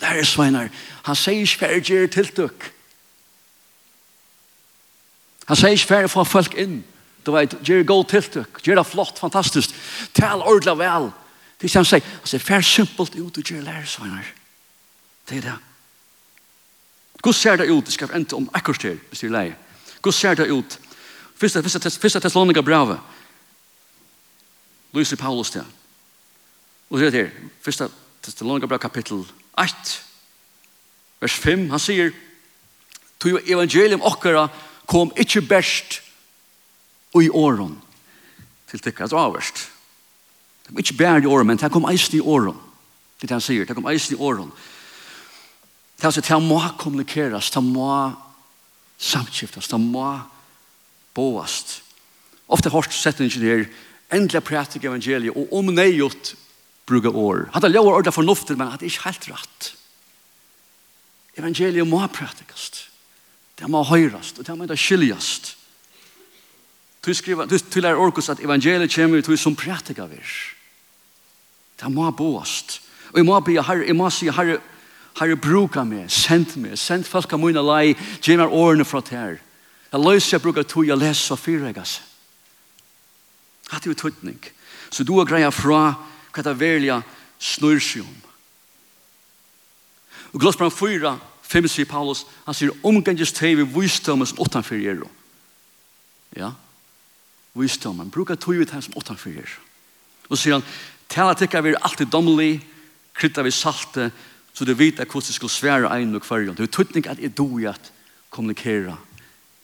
lærersveinar. 0.00 0.68
Han 1.02 1.16
sier 1.16 1.42
ikke 1.42 1.58
fer 1.58 1.80
gjere 1.80 2.10
tiltøk. 2.12 2.68
Han 5.48 5.56
sier 5.56 5.74
ikke 5.74 5.90
fer 5.90 6.06
få 6.12 6.24
folk 6.24 6.54
inn. 6.58 6.84
Du 7.26 7.32
vet, 7.32 7.56
gjere 7.64 7.86
god 7.86 8.04
tiltøk, 8.10 8.62
gjere 8.62 8.84
flott, 8.84 9.18
fantastisk, 9.18 9.74
tal 10.14 10.42
ordla 10.42 10.74
vel. 10.78 11.10
Det 11.58 11.70
er 11.70 11.78
han 11.78 11.86
sier, 11.88 12.02
han 12.02 12.30
sier, 12.30 12.42
fer 12.42 12.62
simpelt 12.66 13.18
ut 13.18 13.38
og 13.38 13.42
gjere 13.42 13.64
lærersveinar. 13.64 14.22
Lærersveinar. 14.22 14.41
Det 15.32 15.38
er 15.38 15.50
det. 15.50 15.58
Hvordan 17.22 17.32
ser 17.32 17.56
det 17.56 17.70
ut? 17.70 17.86
Det 17.86 17.92
skal 17.92 18.10
enda 18.14 18.36
om 18.36 18.50
akkurat 18.54 18.82
her, 18.82 18.96
hvis 19.08 19.20
det 19.20 19.26
er 19.26 19.32
leie. 19.32 19.56
Hvordan 20.02 20.12
ser 20.12 20.34
det 20.34 20.50
ut? 20.50 20.78
Fyrsta, 21.40 21.60
første, 21.60 21.90
første 21.90 22.20
Thessalonika 22.20 22.60
brevet. 22.60 22.98
Lyser 24.92 25.16
Paulus 25.16 25.50
det. 25.50 25.64
Og 26.90 26.98
det 26.98 27.06
er 27.06 27.10
det 27.10 27.20
her. 27.20 27.48
Første 27.62 27.88
Thessalonika 28.22 28.66
brevet 28.66 28.80
kapittel 28.80 29.24
8. 29.58 29.74
Vers 31.20 31.32
5. 31.32 31.70
Han 31.70 31.78
sier, 31.78 32.12
«Tog 33.20 33.40
evangelium 33.48 34.02
okkara 34.02 34.48
kom 34.86 35.12
ikkje 35.16 35.46
best 35.48 36.02
og 37.14 37.24
i 37.24 37.30
åren 37.30 37.78
til 38.68 38.80
tikka 38.80 39.04
at 39.04 39.12
avverst. 39.16 39.64
Det 40.62 40.68
kom 40.68 40.78
ikkje 40.78 40.96
bær 40.96 41.22
i 41.22 41.26
åren, 41.26 41.46
men 41.46 41.56
det 41.56 41.72
kom 41.72 41.88
eisen 41.88 42.18
i 42.18 42.20
åren. 42.20 42.60
Det 43.22 43.30
han 43.30 43.40
sier, 43.40 43.64
det 43.64 43.74
kom 43.74 43.88
eisen 43.88 44.16
i 44.16 44.20
åren. 44.20 44.52
Det 44.52 44.81
Det 46.02 46.08
er 46.08 46.18
altså, 46.18 46.34
det 46.34 46.42
må 46.42 46.58
kommunikeres, 46.78 47.50
det 47.54 47.62
må 47.62 48.12
samskiftes, 48.98 49.68
det 49.70 49.78
må 49.80 50.18
boast. 51.14 51.76
Ofte 52.48 52.72
har 52.74 52.82
jeg 52.82 52.96
sett 52.96 53.20
en 53.20 53.28
ingeniør, 53.30 53.68
endelig 54.10 54.42
prætik 54.42 54.84
evangeliet, 54.84 55.36
og 55.36 55.52
om 55.54 55.70
nøyot 55.70 56.32
bruke 56.90 57.08
år. 57.08 57.44
Hadde 57.54 57.68
har 57.68 57.74
lov 57.76 57.86
ordentlig 57.92 58.14
fornuftet, 58.14 58.58
men 58.58 58.66
han 58.66 58.80
er 58.80 58.84
ikke 58.84 59.04
helt 59.04 59.28
rett. 59.30 59.68
Evangeliet 61.38 61.86
må 61.86 62.02
prætikast. 62.06 62.88
Det 63.58 63.70
må 63.70 63.84
høyrast, 63.86 64.38
og 64.38 64.46
det 64.46 64.58
må 64.58 64.64
ikke 64.64 64.76
skiljast. 64.76 65.56
Du 67.06 67.14
skriver, 67.14 67.46
du, 67.46 67.58
du 67.74 67.80
lærer 67.80 67.94
Orkus 67.96 68.28
at 68.28 68.40
evangeliet 68.40 68.94
kommer 68.94 69.22
til 69.22 69.38
som 69.38 69.54
prætikar 69.56 70.10
vir. 70.10 70.34
Det 71.78 71.92
må 71.92 72.10
boast. 72.10 72.80
Og 73.12 73.22
jeg 73.22 73.24
må 73.24 73.40
be, 73.40 73.52
herre, 73.62 73.86
jeg 73.86 73.96
må 73.96 74.10
si, 74.10 74.30
herre, 74.30 74.58
Herre, 75.18 75.36
bruka 75.36 75.84
meg, 75.84 76.08
send 76.10 76.56
meg, 76.56 76.78
send 76.80 77.04
folk 77.08 77.32
av 77.32 77.40
mine 77.42 77.62
lei, 77.64 77.92
gjør 78.22 78.44
meg 78.44 78.54
årene 78.56 78.86
fra 78.88 79.02
det 79.04 79.18
her. 79.18 79.38
Jeg 79.92 80.00
løser 80.00 80.36
jeg 80.36 80.44
bruker 80.44 80.64
tog, 80.64 80.86
jeg 80.88 80.96
leser 80.96 81.34
og 81.34 81.40
fyrregas. 81.40 81.98
Hatt 83.72 83.86
jo 83.86 83.94
tøtning. 83.96 84.40
Så 84.92 85.04
du 85.04 85.14
har 85.18 85.28
greia 85.28 85.50
fra 85.52 85.92
hva 86.32 86.44
det 86.44 86.56
velja 86.60 87.02
snur 87.40 87.80
seg 87.80 88.06
om. 88.06 88.18
Og 90.32 90.40
Glossbrand 90.40 90.72
fyra, 90.72 91.18
fem 91.44 91.68
sier 91.68 91.88
Paulus, 91.88 92.24
han 92.46 92.56
sier 92.56 92.72
omganges 92.88 93.34
teg 93.36 93.58
vi 93.58 93.68
visdommen 93.68 94.28
som 94.28 94.40
åttanfyr 94.40 94.94
er. 94.94 95.02
Ja, 96.36 96.54
visdommen. 97.58 98.08
Bruka 98.12 98.36
tog 98.40 98.56
vi 98.56 98.68
teg 98.68 98.84
som 98.84 98.96
åttanfyr 98.96 99.42
er. 99.44 99.56
Og 100.30 100.40
sier 100.40 100.56
han, 100.56 100.64
tala 101.12 101.36
tikka 101.36 101.60
vi 101.60 101.74
er 101.74 101.82
alltid 101.84 102.08
domlig, 102.12 102.62
krytta 103.12 103.44
vi 103.44 103.52
salte, 103.52 104.08
så 104.52 104.64
du 104.68 104.74
vet 104.76 105.00
hvordan 105.00 105.26
du 105.26 105.32
skal 105.32 105.48
svære 105.48 105.92
en 106.00 106.14
og 106.14 106.22
kvarjon. 106.22 106.56
Det 106.56 106.66
er 106.66 106.72
tøtning 106.72 107.06
at 107.08 107.20
jeg 107.20 107.36
dog 107.36 107.60
i 107.60 107.70
at 107.70 107.92
kommunikere 108.30 108.96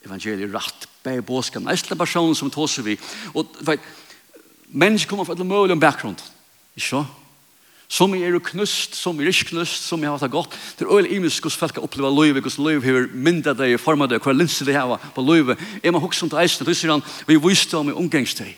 evangeliet 0.07 0.55
rett, 0.55 0.89
bare 1.05 1.23
båskan, 1.23 1.67
næste 1.67 1.97
personen 1.97 2.35
som 2.35 2.51
tåser 2.51 2.83
vi. 2.83 2.99
Og 3.35 3.47
vet, 3.61 3.81
mennesker 4.69 5.11
kommer 5.11 5.25
fra 5.25 5.37
et 5.37 5.47
mulig 5.47 5.81
bakgrunn. 5.81 6.17
Ikke 6.77 6.87
så? 6.87 7.05
Som 7.89 8.13
er 8.15 8.29
jo 8.29 8.41
knust, 8.45 8.97
som 8.97 9.21
er 9.21 9.31
ikke 9.31 9.55
knust, 9.55 9.87
som 9.89 10.03
er 10.05 10.13
hatt 10.13 10.27
det 10.27 10.31
godt. 10.33 10.57
Det 10.77 10.85
er 10.85 10.93
øyelig 10.93 11.17
imisk 11.17 11.43
hvordan 11.43 11.59
folk 11.59 11.79
opplever 11.83 12.13
løyve, 12.13 12.41
hvordan 12.41 12.65
løyve 12.67 12.85
har 12.85 13.09
myndet 13.15 13.57
deg, 13.59 13.79
formet 13.81 14.13
deg, 14.13 14.21
hva 14.21 14.37
linser 14.37 14.69
de 14.69 14.77
hava 14.77 14.99
på 15.15 15.25
løyve. 15.25 15.57
Er 15.83 15.93
man 15.93 16.05
hoksom 16.05 16.29
til 16.29 16.41
eisen, 16.43 16.69
du 16.69 16.75
sier 16.77 16.93
han, 16.93 17.05
vi 17.27 17.41
viste 17.41 17.81
om 17.81 17.89
i 17.89 17.97
omgangsteg. 17.97 18.57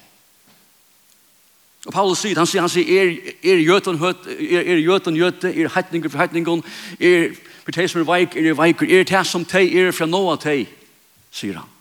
Og 1.91 1.95
Paulus 1.95 2.21
sier, 2.23 2.39
han 2.39 2.47
sier, 2.47 2.63
han 2.63 2.71
sier, 2.71 2.87
er, 2.87 3.33
er 3.43 3.61
jøten 3.67 3.97
høt, 3.99 4.29
er, 4.31 4.61
er 4.63 4.79
jøten 4.79 5.17
jøte, 5.19 5.51
er 5.51 5.73
heitninger 5.75 6.13
for 6.13 6.23
heitningen, 6.23 6.61
er 7.03 7.33
for 7.65 7.75
teg 7.75 7.89
som 7.91 8.05
er 8.05 8.07
veik, 8.07 8.37
er 8.39 8.55
veik, 8.55 8.85
er 8.87 9.09
teg 9.11 9.25
som 9.27 9.43
teg, 9.43 9.73
er 9.75 9.91
fra 9.91 10.07
noa 10.07 10.37
teg, 10.39 10.71
sier 11.35 11.59
han. 11.59 11.73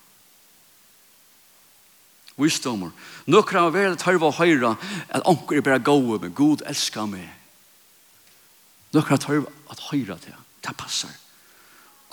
Visdommer. 2.42 2.90
Nøkra 3.30 3.68
av 3.68 3.76
verden 3.76 4.00
tørva 4.02 4.32
og 4.32 4.40
høyra 4.40 4.72
at 5.14 5.28
onker 5.30 5.60
er 5.60 5.66
bare 5.68 5.84
gode, 5.86 6.24
men 6.24 6.34
god 6.34 6.64
elskar 6.72 7.06
meg. 7.12 7.28
Nokra 8.98 9.20
tørva 9.22 9.52
at 9.70 9.84
høyra 9.92 10.18
til, 10.24 10.40
det 10.66 10.74
passar. 10.80 11.14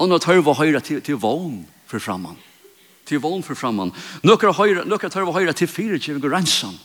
Andre 0.05 0.19
tørva 0.21 0.53
og 0.53 0.61
høyra 0.61 0.83
til, 0.85 1.01
til 1.01 1.17
vogn 1.23 1.63
for 1.89 2.03
framman. 2.03 2.37
Til 3.09 3.25
vogn 3.25 3.47
for 3.47 3.57
framman. 3.57 3.95
Nøkra, 4.27 4.53
høyra, 4.53 4.85
nøkra 4.85 5.09
tørva 5.09 5.33
og 5.33 5.41
høyra 5.41 5.57
til 5.57 5.73
fire 5.73 5.97
og 6.19 6.29
rensan. 6.35 6.77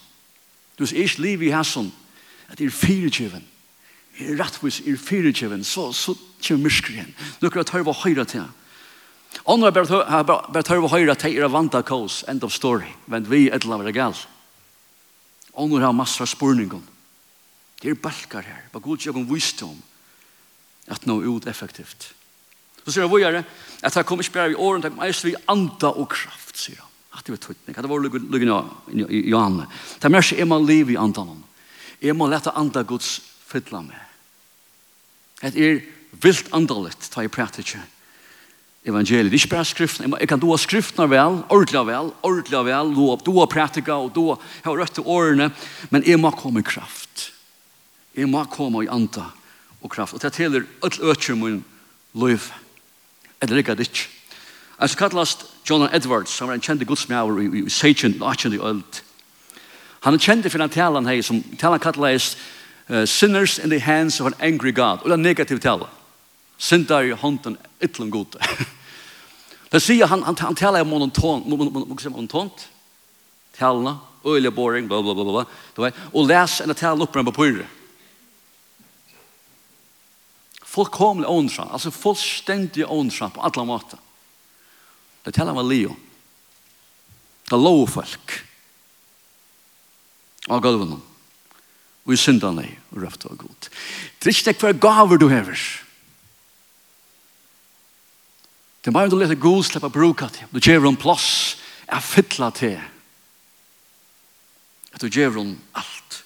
Du 0.81 0.85
er 0.85 1.03
ikke 1.03 1.21
liv 1.21 1.41
i 1.45 1.51
hæsson, 1.53 1.91
at 2.49 2.57
det 2.57 2.65
er 2.65 2.73
firekjøven. 2.73 3.43
Det 4.17 4.31
er 4.31 4.39
rettvis, 4.41 4.79
det 4.81 4.95
er 4.95 4.97
firekjøven. 4.97 5.63
Så, 5.63 5.91
så 5.93 6.15
kommer 6.47 6.63
mysker 6.63 6.95
igjen. 6.95 7.11
Nå 7.37 7.51
kan 7.51 7.61
jeg 7.61 7.69
tørre 7.69 7.93
å 7.93 7.99
høyre 8.01 8.25
til. 8.25 8.47
Andre 9.45 9.69
har 10.09 10.25
bare 10.25 10.63
tørre 10.65 10.89
å 10.89 10.89
høyre 10.89 11.13
til 11.21 11.37
er 11.37 11.53
vant 11.53 11.77
av 11.77 11.85
kaos. 11.85 12.23
End 12.25 12.41
of 12.43 12.53
story. 12.53 12.89
Men 13.05 13.29
vi 13.29 13.43
er 13.45 13.59
et 13.59 13.67
eller 13.67 13.77
annet 13.77 13.93
galt. 13.93 14.25
Andre 15.53 15.85
har 15.85 15.93
masse 15.93 16.25
spurninger. 16.33 16.81
Det 17.81 17.93
er 17.93 18.01
balkar 18.01 18.49
her. 18.49 18.65
Bare 18.73 18.81
god 18.81 19.05
ikke 19.05 19.25
visdom 19.29 19.77
at 20.89 21.05
nå 21.05 21.21
ut 21.21 21.45
effektivt. 21.45 22.09
Så 22.81 22.95
sier 22.95 23.05
han, 23.05 23.13
hvor 23.13 23.21
er 23.21 23.37
det? 23.37 23.43
At 23.85 23.93
han 23.93 24.05
kommer 24.09 24.25
ikke 24.25 24.39
bare 24.39 24.55
i 24.55 24.57
åren, 24.57 24.81
det 24.81 24.95
kommer 24.95 25.25
vi 25.29 25.35
anda 25.45 25.93
og 25.93 26.09
kraft, 26.09 26.57
sier 26.57 26.81
han 26.81 26.90
at 27.11 27.25
det 27.25 27.35
var 27.35 27.41
tøytning. 27.43 27.77
at 27.77 27.83
Det 27.83 27.89
var 27.89 27.99
lukken 27.99 29.07
i 29.09 29.29
Johanne. 29.29 29.67
Det 29.99 30.07
er 30.07 30.13
mer 30.13 30.25
så 30.25 30.35
jeg 30.35 30.47
må 30.47 30.59
liv 30.63 30.91
i 30.91 30.99
andan. 30.99 31.43
Jeg 32.01 32.15
må 32.15 32.27
lete 32.31 32.53
anda 32.55 32.83
Guds 32.87 33.19
fylla 33.47 33.81
med. 33.83 33.99
Det 35.41 35.65
er 35.65 35.81
vilt 36.21 36.51
andalit, 36.53 37.09
ta 37.11 37.25
jeg 37.25 37.33
prater 37.33 37.65
ikke 37.65 37.81
evangeliet. 38.85 39.33
Ikke 39.33 39.55
bare 39.55 39.65
skriften. 39.65 40.15
Jeg 40.19 40.29
kan 40.29 40.41
doa 40.41 40.57
skriftene 40.57 41.09
vel, 41.11 41.41
ordelig 41.53 41.83
vel, 41.87 42.09
ordelig 42.25 42.63
vel, 42.65 42.95
doa 42.95 43.17
doa 43.25 43.45
pratika 43.49 43.97
og 43.99 44.13
doa 44.15 44.37
jeg 44.39 44.65
har 44.65 44.79
rødt 44.79 44.95
til 44.97 45.05
årene, 45.05 45.51
men 45.89 46.07
jeg 46.07 46.19
må 46.21 46.31
komme 46.37 46.63
i 46.63 46.65
kraft. 46.65 47.29
Jeg 48.17 48.29
må 48.29 48.43
komme 48.51 48.83
i 48.85 48.89
anda 48.91 49.29
og 49.81 49.91
kraft. 49.91 50.15
Og 50.15 50.21
det 50.21 50.35
heller 50.35 50.65
alt 50.83 50.99
økker 50.99 51.37
min 51.37 51.61
liv. 52.13 52.49
Eller 53.41 53.61
ikke 53.61 53.75
det 53.77 53.89
ikke. 53.89 54.09
Jeg 54.81 54.89
skal 54.89 55.09
kallast 55.09 55.45
John 55.69 55.89
Edwards, 55.93 56.31
som 56.31 56.49
er 56.49 56.53
en 56.57 56.63
kjente 56.63 56.85
godsmjauer 56.85 57.39
i, 57.41 57.45
i, 57.45 57.63
i 57.65 57.69
Seichen, 57.69 58.15
i 58.53 58.57
Ølt. 58.57 59.03
Han 60.01 60.13
er 60.13 60.23
kjente 60.23 60.49
for 60.49 60.57
den 60.57 60.69
talen 60.69 61.05
her, 61.05 61.21
som 61.21 61.43
talen 61.59 61.79
kattleis 61.79 62.35
uh, 62.89 63.05
Sinners 63.05 63.59
in 63.59 63.69
the 63.69 63.79
Hands 63.79 64.19
of 64.19 64.27
an 64.27 64.39
Angry 64.39 64.73
God, 64.73 65.03
og 65.03 65.09
det 65.09 65.13
er 65.13 65.21
negativ 65.21 65.59
tale. 65.59 65.87
Sindar 66.57 67.05
i 67.05 67.11
hånden 67.11 67.57
ytlen 67.81 68.11
gode. 68.11 68.41
det 69.71 69.81
sier 69.81 70.09
han, 70.09 70.23
han, 70.23 70.37
han 70.37 70.57
taler 70.57 70.81
om 70.81 70.89
monotont, 70.89 71.47
monotont, 71.47 72.67
talene, 73.57 73.97
øyelig 74.25 74.55
boring, 74.55 74.87
bla 74.87 75.01
bla 75.01 75.13
bla 75.13 75.23
bla, 75.23 75.45
du 75.75 75.81
vet, 75.85 76.01
og 76.13 76.27
les 76.29 76.59
en 76.61 76.75
tale 76.75 77.05
opp 77.05 77.13
på 77.13 77.21
en 77.21 77.29
papyrer. 77.29 77.69
Fullkomlig 80.71 81.27
åndsamt, 81.27 81.73
altså 81.73 81.91
fullstendig 81.91 82.85
åndsamt 82.87 83.35
på 83.35 83.43
alle 83.43 83.65
måter. 83.67 83.99
Det 85.25 85.33
talar 85.33 85.53
om 85.53 85.69
Leo. 85.69 85.95
Det 87.45 87.53
er 87.53 87.61
lov 87.61 87.85
folk. 87.91 88.35
Og 90.49 90.63
gulvene. 90.63 90.97
Og 92.05 92.13
i 92.15 92.17
syndene 92.17 92.65
og 92.91 93.03
røft 93.03 93.25
og 93.29 93.37
god. 93.43 93.69
Det 94.19 94.29
er 94.29 94.33
ikke 94.33 94.49
det 94.49 94.61
hver 94.63 94.79
gaver 94.81 95.21
du 95.21 95.27
hever. 95.29 95.59
Det 98.81 98.89
er 98.89 98.95
bare 98.97 99.11
du 99.11 99.19
leter 99.19 99.37
god 99.37 99.63
slipper 99.63 99.93
bruke 99.93 100.29
til. 100.33 100.49
Du 100.49 100.57
gjør 100.57 100.89
en 100.89 100.97
plass. 100.97 101.57
Jeg 101.85 102.03
fytler 102.03 102.55
til. 102.57 102.79
At 104.91 105.01
du 105.01 105.07
gjør 105.07 105.37
en 105.43 105.53
alt. 105.77 106.23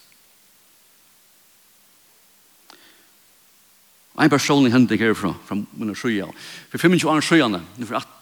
En 4.16 4.32
personlig 4.32 4.72
hending 4.72 5.02
herfra, 5.02 5.34
fra 5.44 5.58
min 5.60 5.96
sjøya. 5.96 6.30
For 6.72 6.80
25 6.80 7.10
år 7.12 7.26
sjøyene, 7.26 7.60
nu 7.76 7.86
for 7.90 8.00
18 8.00 8.14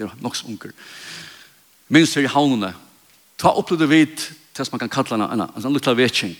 det 0.00 0.08
er 0.08 0.22
nok 0.24 0.36
så 0.36 0.48
unger. 0.48 0.72
Minns 1.92 2.14
her 2.16 2.24
i 2.24 2.32
havnene, 2.32 2.72
ta 3.40 3.50
opp 3.52 3.66
opplevde 3.66 3.86
du 3.86 3.92
vet, 3.92 4.28
til 4.54 4.72
man 4.72 4.82
kan 4.82 4.92
kalla 4.92 5.28
henne, 5.28 5.48
en 5.48 5.64
sånn 5.64 5.74
lukla 5.74 5.94
vetsing. 5.96 6.36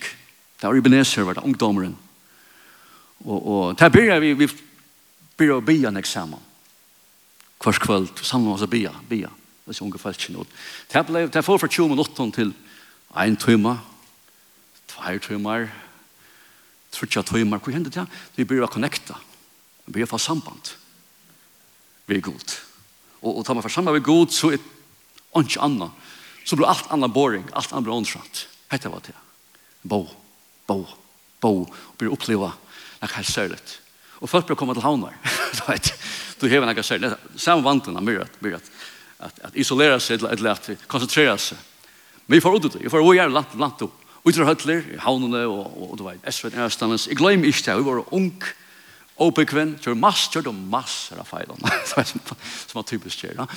Det 0.61 0.69
var 0.69 0.77
Ibenezer, 0.77 1.25
var 1.25 1.37
det 1.37 1.45
ungdommeren. 1.45 1.95
Og, 3.25 3.37
og 3.39 3.77
der 3.77 3.93
byrja 3.93 4.19
vi, 4.21 4.33
vi 4.37 4.47
begynner 4.49 5.59
å 5.59 5.65
bia 5.65 5.89
en 5.89 6.01
eksamen. 6.01 6.49
Hvers 7.61 7.79
kvöld, 7.81 8.09
sammen 8.25 8.49
med 8.49 8.57
oss 8.57 8.65
å 8.65 8.69
bia, 8.69 8.93
bia. 9.09 9.29
Det 9.65 9.75
er 9.77 9.85
unge 9.85 10.01
falskjen. 10.01 10.39
Det 10.89 11.03
ble, 11.07 11.27
det 11.29 11.45
får 11.45 11.61
fra 11.61 11.69
20 11.69 11.93
minutter 11.93 12.31
til 12.33 12.53
en 13.21 13.37
timme, 13.37 13.75
tvær 14.91 15.21
timer, 15.21 15.69
trutja 16.91 17.23
timer. 17.23 17.61
hva 17.61 17.73
hendte 17.73 17.93
det? 17.93 18.07
Vi 18.35 18.45
byrja 18.45 18.67
å 18.67 18.73
connecta. 18.73 19.17
Vi 19.85 19.93
byrja 19.93 20.09
å 20.09 20.13
få 20.15 20.21
samband. 20.21 20.73
Vi 22.07 22.17
er 22.17 22.25
godt. 22.25 22.57
Og, 23.21 23.37
og 23.37 23.45
tar 23.45 23.57
man 23.57 23.65
for 23.65 23.73
sammen 23.73 23.93
med 23.93 24.05
god, 24.05 24.33
så 24.33 24.51
er 24.51 24.57
det 24.57 25.45
ikke 25.45 25.63
annet. 25.63 26.09
Så 26.45 26.57
blir 26.57 26.69
alt 26.69 26.89
annet 26.91 27.13
boring, 27.13 27.45
alt 27.53 27.71
annet 27.71 27.87
blir 27.87 27.95
åndsratt. 27.95 28.45
Hette 28.71 28.89
var 28.91 29.03
det. 29.05 29.15
Bo, 29.83 30.03
bo, 30.67 30.81
bo. 31.41 31.53
Og 31.65 31.95
blir 31.99 32.13
oppleva 32.13 32.51
noe 33.01 33.13
helt 33.15 33.29
særlig. 33.29 33.59
Og 34.21 34.29
folk 34.29 34.47
blir 34.47 34.57
kommet 34.57 34.77
til 34.77 34.85
havner. 34.85 35.15
du 35.57 35.61
vet, 35.71 35.93
du 36.41 36.47
hever 36.49 36.69
noe 36.69 36.85
særlig. 36.85 37.13
Samme 37.35 37.65
vantene, 37.65 38.03
mye 38.05 38.25
at, 38.25 38.37
mye 38.45 38.59
at, 38.59 38.71
at, 39.29 39.41
at 39.49 39.57
isolera 39.57 39.99
seg, 40.01 40.25
eller 40.29 40.53
at 40.53 40.69
konsentrera 40.91 41.37
seg. 41.41 41.59
Men 42.27 42.37
vi 42.37 42.43
får 42.43 42.57
ut 42.57 42.69
det. 42.69 42.83
Vi 42.85 42.93
får 42.93 43.05
gjøre 43.05 43.33
land, 43.33 43.57
land 43.59 43.85
opp. 43.87 43.97
Utra 44.21 44.45
høtler, 44.45 44.83
havnene 45.01 45.47
og, 45.49 45.63
og, 45.65 45.85
og 45.91 45.93
du 45.97 46.03
vet, 46.05 46.21
Esvet, 46.29 46.53
Østlandes. 46.61 47.07
Jeg 47.09 47.17
glemmer 47.17 47.49
ikke 47.49 47.65
det. 47.65 47.77
Vi 47.79 47.87
var 47.87 48.03
ung, 48.13 48.29
obekvinn, 49.21 49.75
kjør 49.81 49.97
mass, 49.99 50.27
kjør 50.33 50.49
du 50.49 50.51
masser 50.73 51.19
av 51.21 51.29
feilene, 51.29 51.71
som 51.91 52.77
var 52.77 52.87
typisk 52.89 53.25
kjør. 53.25 53.41
Ja. 53.43 53.47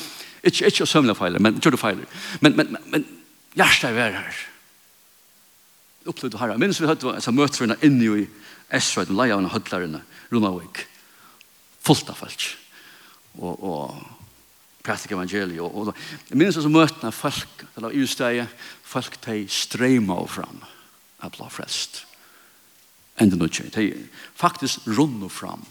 Ikke, 0.45 0.71
ikke 0.71 0.89
sømle 0.89 1.17
feiler, 1.19 1.43
men 1.43 1.61
kjør 1.61 1.77
du 1.77 1.81
feiler. 1.81 2.25
Men, 2.45 2.57
men, 2.59 2.77
men 2.93 3.05
men 3.55 3.63
hjertet 3.71 3.95
er 3.95 4.19
her. 4.19 4.41
Opplevd 6.11 6.35
du 6.35 6.41
herre. 6.41 6.59
Minns 6.61 6.81
vi 6.83 6.89
høyde 6.89 7.15
altså, 7.15 7.33
møter 7.35 7.65
henne 7.65 7.79
inne 7.87 8.25
i 8.25 8.27
Esrøyd, 8.75 9.13
og 9.13 9.19
leia 9.21 9.39
henne 9.39 9.53
hødlarene, 9.53 10.03
Runavik. 10.33 10.85
Fullt 11.85 12.11
av 12.11 12.19
folk. 12.19 12.47
Og, 13.39 13.55
og 13.55 14.85
prætik 14.85 15.15
evangeliet. 15.15 15.63
Og, 15.63 15.93
og, 15.93 16.03
jeg 16.31 16.41
minns 16.41 16.59
vi 16.59 16.65
så 16.65 16.73
møtene 16.73 17.13
folk, 17.15 17.67
eller 17.77 17.95
i 17.95 18.05
stedet, 18.09 18.49
folk 18.83 19.21
de 19.27 19.45
strema 19.49 20.19
og 20.25 20.31
fram, 20.35 20.65
at 21.25 21.39
la 21.41 21.49
frelst 21.53 22.05
enda 23.21 23.37
nødtje. 23.37 23.71
Det 23.75 23.85
er 23.85 24.25
faktisk 24.37 24.87
rundt 24.87 25.33
fram 25.33 25.65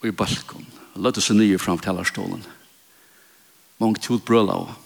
og 0.00 0.08
i 0.08 0.14
balkon. 0.14 0.66
Løtte 0.98 1.22
seg 1.22 1.38
nye 1.38 1.58
fram 1.58 1.78
til 1.78 1.90
talerstolen. 1.90 2.44
Mange 3.78 4.00
tog 4.02 4.22
brøla 4.22 4.60
og 4.64 4.76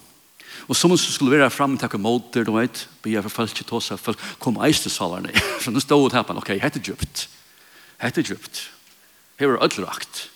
Og 0.69 0.77
som 0.77 0.93
som 0.97 1.13
skulle 1.13 1.39
være 1.39 1.51
fram 1.51 1.75
og 1.75 1.81
takke 1.81 1.99
måter, 1.99 2.45
du 2.45 2.53
vet, 2.61 2.89
be 3.03 3.11
jeg 3.11 3.23
for 3.23 3.31
folk 3.31 3.55
til 3.55 3.67
oss, 3.73 3.93
folk 3.97 4.19
kom 4.39 4.61
eis 4.63 4.81
til 4.81 4.91
salerne. 4.91 5.33
Så 5.61 5.71
nå 5.71 5.81
stod 5.81 6.11
det 6.11 6.13
her, 6.13 6.23
tappen, 6.23 6.37
ok, 6.37 6.61
hette 6.61 6.79
djupt. 6.79 7.29
Hette 7.99 8.23
djupt. 8.23 8.71
Her 9.41 9.49
er 9.49 9.65
ødelagt. 9.65 10.29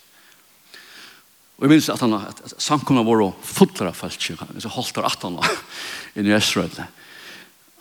Og 1.56 1.64
jeg 1.64 1.70
minns 1.70 1.88
at, 1.88 2.00
han, 2.00 2.12
at, 2.14 2.40
at 2.44 2.56
samkomna 2.58 3.04
våre 3.06 3.30
fotler 3.42 3.92
av 3.92 3.94
folk, 3.94 4.18
så 4.20 4.72
holdt 4.72 4.96
der 4.96 5.06
at 5.08 5.22
han 5.22 5.38
i 6.16 6.34
Israel. 6.34 6.74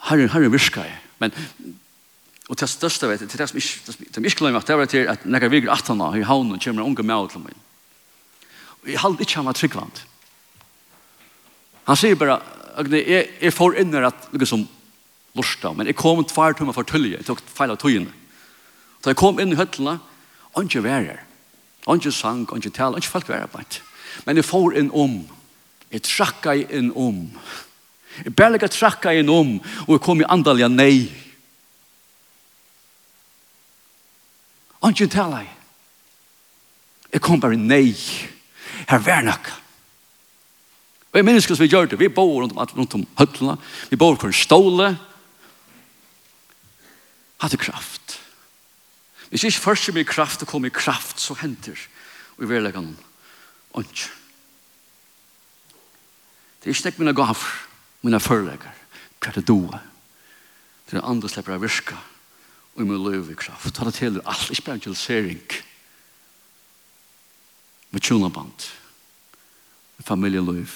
Herren, 0.10 0.30
herren 0.30 0.54
virka 0.54 0.86
jeg. 0.86 1.00
Men 1.20 1.34
Og 2.50 2.58
til 2.58 2.70
største 2.70 3.10
vet 3.10 3.24
til 3.26 3.40
det 3.42 3.48
som 3.50 3.58
ikke, 3.58 3.94
det 4.06 4.20
er 4.20 4.28
ikke 4.30 4.44
glemmer, 4.44 4.62
det 4.62 4.78
var 4.78 4.90
til 4.90 5.08
at 5.10 5.24
når 5.26 5.48
jeg 5.48 5.52
virker 5.52 5.72
18 5.74 6.02
år 6.02 6.18
i 6.20 6.26
havnen, 6.28 6.60
kommer 6.62 6.86
unge 6.86 7.04
med 7.04 7.30
til 7.32 7.42
meg. 7.42 7.56
Og 8.84 8.92
jeg 8.92 9.00
halde 9.02 9.26
ikke 9.26 9.40
han 9.40 9.48
var 9.50 9.58
tryggvand. 9.58 10.02
Han 11.86 11.98
sier 11.98 12.16
bare, 12.16 12.40
jeg, 12.92 13.30
jeg 13.42 13.54
får 13.54 13.80
inn 13.82 13.94
her 13.94 14.10
at 14.12 14.28
noe 14.34 14.50
som 14.50 14.68
lorsta, 15.36 15.74
men 15.74 15.90
jeg 15.90 15.98
kom 15.98 16.22
tvær 16.26 16.54
timer 16.58 16.76
for 16.76 16.86
tølje, 16.86 17.18
jeg 17.18 17.26
tok 17.26 17.42
feil 17.50 17.74
av 17.74 17.82
tøyene. 17.82 18.14
Da 19.02 19.14
jeg 19.14 19.20
kom 19.20 19.42
inn 19.42 19.54
i 19.54 19.58
høttene, 19.58 19.98
og 20.54 20.66
ikke 20.66 20.86
vær 20.86 21.02
her. 21.02 21.26
Og 21.86 22.00
ikke 22.00 22.14
sang, 22.14 22.46
og 22.50 22.62
ikke 22.62 22.74
tal, 22.78 22.94
og 22.94 23.02
ikke 23.02 23.14
folk 23.18 23.30
være 23.30 23.50
her 23.52 23.82
Men 24.26 24.38
jeg 24.38 24.46
får 24.46 24.78
inn 24.78 24.92
om, 24.94 25.26
jeg 25.92 26.02
trakka 26.02 26.54
inn 26.54 26.92
om, 26.96 27.30
jeg 28.24 28.36
bare 28.36 28.56
ikke 28.56 28.70
trakka 28.70 29.14
inn 29.14 29.30
om, 29.30 29.60
og 29.88 29.98
jeg 29.98 30.02
kom 30.02 30.22
i 30.22 30.30
andalja 30.30 30.68
nei, 30.68 31.10
ikke 34.94 35.08
tala 35.14 35.44
i. 35.46 35.52
Jeg 37.14 37.24
kom 37.24 37.40
bare 37.40 37.58
nei. 37.58 37.96
Her 38.90 39.02
vær 39.02 39.24
nok. 39.26 39.52
Og 41.14 41.20
jeg 41.20 41.26
minnes 41.26 41.46
hva 41.48 41.56
vi 41.62 41.72
gjør 41.72 41.88
det. 41.88 42.00
Vi 42.02 42.12
bor 42.12 42.42
rundt 42.42 42.52
om, 42.52 42.60
rundt 42.76 42.96
om 42.98 43.06
høtlene. 43.16 43.56
Vi 43.88 43.96
bor 43.96 44.18
på 44.20 44.28
en 44.28 44.36
ståle. 44.36 44.90
Hadde 47.40 47.60
kraft. 47.62 48.18
Hvis 49.32 49.46
ikke 49.48 49.64
først 49.64 49.94
mye 49.96 50.08
kraft 50.08 50.44
og 50.44 50.52
kom 50.52 50.68
i 50.68 50.74
kraft, 50.76 51.20
så 51.24 51.38
henter 51.40 51.80
og 52.36 52.44
i 52.44 52.50
verleggen 52.50 52.98
ånd. 53.76 54.04
Det 56.60 56.68
er 56.68 56.76
ikke 56.76 56.90
nek 56.90 57.00
mine 57.00 57.16
gaver, 57.16 57.56
mine 58.04 58.20
førlegger. 58.20 58.76
Hva 59.20 59.32
er 59.32 59.40
det 59.40 59.48
doa? 59.48 59.80
Det 60.86 61.00
er 61.00 61.08
andre 61.08 61.32
slipper 61.32 61.56
av 61.56 61.64
virka. 61.64 61.96
Hva 61.96 62.15
og 62.76 62.82
i 62.82 62.86
min 62.86 63.04
løv 63.04 63.32
i 63.32 63.36
kraft. 63.40 63.78
Han 63.78 63.92
til 63.92 64.22
alt, 64.26 64.50
ikke 64.50 64.62
bare 64.62 64.76
evangelisering, 64.76 65.42
med 67.92 68.02
tjonaband, 68.02 68.68
med 69.98 70.06
familieløv, 70.06 70.68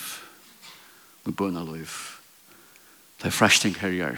med 1.25 1.33
bønaløv. 1.33 1.89
Det 3.19 3.27
er 3.27 3.35
frashting 3.35 3.75
herjer. 3.75 4.15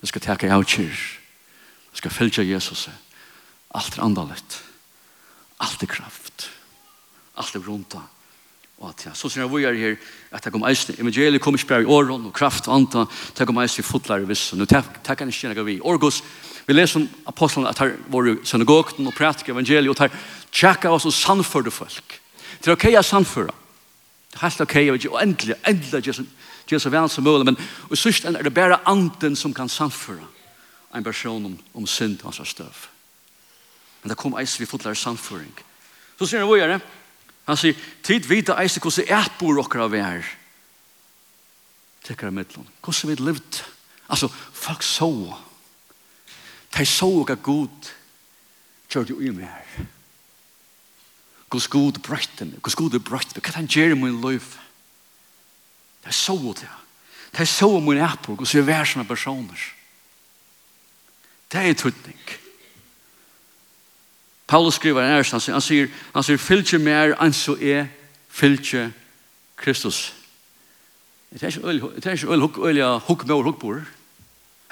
Det 0.00 0.08
skal 0.08 0.22
teka 0.22 0.52
av 0.54 0.64
kyr. 0.64 0.94
Det 1.90 1.98
skal 1.98 2.14
fylgja 2.14 2.44
Jesus. 2.46 2.88
Alt 3.74 3.98
er 3.98 4.04
andalett. 4.04 4.62
Alt 5.60 5.82
er 5.82 5.90
kraft. 5.90 6.50
Alt 7.36 7.54
er 7.54 7.66
rundt 7.66 7.94
av. 7.98 8.06
Og 8.80 8.88
at, 8.88 9.02
ja, 9.04 9.10
så 9.12 9.28
sier 9.28 9.44
jeg 9.44 9.52
var 9.52 9.76
her, 9.76 9.96
at 10.32 10.46
jeg 10.46 10.52
kom 10.54 10.62
eisne, 10.64 10.94
evangeliet 10.96 11.42
kom 11.44 11.56
ikke 11.56 11.68
bare 11.68 11.84
i 11.84 11.90
åren, 11.92 12.24
og 12.30 12.32
kraft 12.32 12.68
og 12.68 12.78
anta, 12.78 13.04
jeg 13.36 13.48
kom 13.48 13.58
eisne 13.60 13.82
i 13.82 13.86
fotlare 13.86 14.28
viss, 14.28 14.54
og 14.54 14.60
nå 14.62 14.66
takk 14.70 15.20
han 15.20 15.28
ikke 15.28 15.50
kjenne 15.50 15.64
vi. 15.66 15.76
Orgos, 15.84 16.22
vi 16.64 16.72
leser 16.72 17.02
om 17.02 17.08
apostlene 17.28 17.68
at 17.68 17.82
her 17.82 17.92
var 18.08 18.30
i 18.30 18.38
synagogen 18.48 19.10
og 19.10 19.16
pratik 19.16 19.50
evangeliet, 19.52 19.92
og 19.92 20.00
her 20.00 20.14
tjekka 20.48 20.92
oss 20.96 21.04
og 21.10 21.12
sannførde 21.12 21.72
folk. 21.74 22.16
Det 22.60 22.70
er 22.70 22.78
ok 22.78 22.86
å 22.96 23.02
sannføre. 23.04 23.52
Det 24.30 24.38
er 24.38 24.46
helt 24.46 24.64
ok, 24.64 24.76
og 25.10 25.20
endelig, 25.20 25.58
endelig 25.68 26.14
gjør 26.70 26.80
så 26.80 26.92
vel 26.94 27.08
som 27.10 27.26
mulig, 27.26 27.50
men 27.50 27.58
i 27.60 27.98
sørsten 27.98 28.38
er 28.38 28.46
det 28.46 28.54
bare 28.54 28.80
anden 28.88 29.36
som 29.36 29.52
kan 29.52 29.68
sannføre 29.68 30.24
en 30.94 31.04
person 31.04 31.44
om, 31.50 31.58
om 31.74 31.86
synd 31.86 32.22
og 32.22 32.32
hans 32.32 32.48
støv. 32.48 32.86
Men 34.00 34.14
det 34.14 34.18
kom 34.18 34.38
eisen 34.40 34.62
vi 34.62 34.70
fotlare 34.70 34.96
sannføring. 34.96 35.52
Så 36.16 36.30
sier 36.30 36.40
han, 36.40 36.48
hvor 36.48 36.60
gjør 36.60 36.78
det? 36.78 36.80
Han 37.48 37.58
sier, 37.58 37.78
tid 38.02 38.28
vita 38.28 38.56
eis 38.60 38.76
det 38.76 38.82
hvordan 38.84 39.08
jeg 39.08 39.32
bor 39.40 39.58
dere 39.58 39.84
av 39.84 39.96
er. 39.98 40.32
Tekker 42.06 42.30
av 42.30 42.36
middelen. 42.36 42.68
Hvordan 42.80 43.10
vi 43.10 43.16
levd. 43.20 43.62
Altså, 44.10 44.28
folk 44.52 44.82
så. 44.82 45.10
De 46.76 46.86
så 46.86 47.10
hva 47.24 47.36
god 47.36 47.90
kjør 48.90 49.08
du 49.08 49.16
i 49.20 49.30
meg. 49.34 49.46
her. 49.46 49.86
Hvordan 51.50 51.70
god 51.70 52.02
brøyte 52.02 52.44
meg. 52.44 52.60
Hvordan 52.60 52.90
god 52.90 53.00
brøyte 53.00 53.34
meg. 53.34 53.44
Hva 53.44 53.56
han 53.58 53.70
gjør 53.70 53.94
i 53.94 53.98
min 53.98 54.20
liv. 54.22 54.46
De 56.04 56.12
så 56.12 56.36
det. 56.56 56.70
De 57.38 57.46
så 57.46 57.70
min 57.80 58.00
jeg 58.00 58.18
bor 58.26 58.36
hvordan 58.36 58.66
vi 58.66 58.72
er 58.72 58.84
sånne 58.84 59.08
personer. 59.08 59.66
Det 61.50 61.60
er 61.60 61.74
tydning. 61.74 62.22
Det 62.26 62.39
Paulus 64.50 64.74
skriver 64.74 65.02
en 65.02 65.18
ærst, 65.18 65.30
han 65.30 65.60
sier, 65.60 65.86
han 66.14 66.24
sier, 66.26 66.38
fylgje 66.42 66.78
mer 66.82 67.12
enn 67.22 67.30
så 67.30 67.52
er 67.54 67.84
fylgje 68.34 68.88
Kristus. 69.56 70.08
Det 71.30 71.42
er 71.42 71.52
ikke 71.54 71.68
øyelig 72.26 72.40
hukk, 72.42 72.58
øyelig 72.58 72.88
hukk 73.06 73.26
med 73.26 73.34
og 73.34 73.44
hukk 73.46 73.60
bor. 73.60 73.76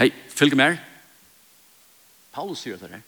Hei, 0.00 0.10
fylgje 0.34 0.58
mer. 0.58 0.80
Paulus 2.34 2.64
sier 2.66 2.80
det 2.80 2.90
her. 2.90 3.04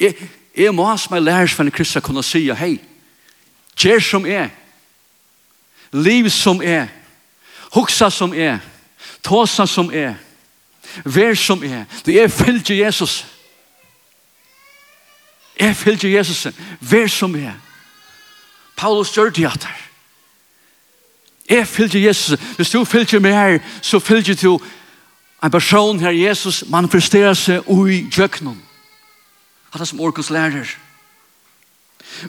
Jeg, 0.00 0.30
jeg 0.56 0.74
må 0.74 0.86
ha 0.88 0.94
som 0.96 1.14
jeg 1.14 1.22
lærer 1.26 1.52
for 1.52 1.68
en 1.68 1.74
kristne 1.76 2.00
kunne 2.00 2.24
si, 2.24 2.46
hei, 2.56 2.78
kjær 3.76 4.00
som 4.00 4.24
er, 4.24 4.48
liv 5.92 6.30
som 6.32 6.62
er, 6.64 6.88
huksa 7.76 8.08
som 8.08 8.32
er, 8.32 8.64
tåsa 9.20 9.68
som 9.68 9.92
er, 9.92 10.16
vær 11.04 11.36
som 11.36 11.60
er, 11.64 11.84
det 12.08 12.16
er 12.22 12.32
fylgje 12.32 12.80
Jesus. 12.80 13.20
Jesus. 13.20 13.29
Jeg 15.60 15.76
fylgjer 15.76 16.10
Jesus. 16.10 16.46
Vær 16.80 17.06
som 17.06 17.36
jeg. 17.36 17.54
Paulus 18.76 19.12
gjør 19.12 19.30
det 19.30 19.46
at 19.46 19.64
her. 19.64 19.80
Jeg 21.50 21.68
fylgjer 21.68 22.06
Jesus. 22.06 22.40
Hvis 22.56 22.70
du 22.70 22.84
fylgjer 22.84 23.20
meg 23.20 23.34
her, 23.34 23.58
så 23.82 23.98
fylgjer 23.98 24.38
du 24.40 24.58
en 25.42 25.50
person 25.50 26.00
her 26.00 26.16
Jesus 26.16 26.64
manifesterer 26.68 27.34
seg 27.36 27.68
ui 27.68 28.06
djøknen. 28.12 28.56
Han 29.70 29.82
er 29.82 29.88
som 29.88 30.00
orkens 30.00 30.30
lærer. 30.30 30.68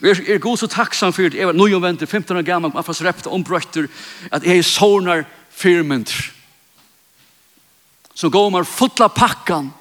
Vi 0.02 0.10
er, 0.10 0.22
er 0.28 0.44
god 0.44 0.58
så 0.58 0.68
takksam 0.68 1.14
for 1.14 1.24
det. 1.24 1.40
Jeg 1.40 1.48
var 1.48 1.58
nøyomvendt 1.58 2.10
15 2.10 2.38
år 2.38 2.46
gammel, 2.48 2.72
man 2.74 2.84
fast 2.84 3.04
repte 3.04 3.30
ombrøtter 3.30 3.88
at 4.32 4.44
jeg 4.46 4.66
sånar 4.66 5.24
firmenter. 5.50 6.32
Så 8.16 8.30
går 8.30 8.50
man 8.50 8.68
fotla 8.68 9.08
pakkan 9.08 9.72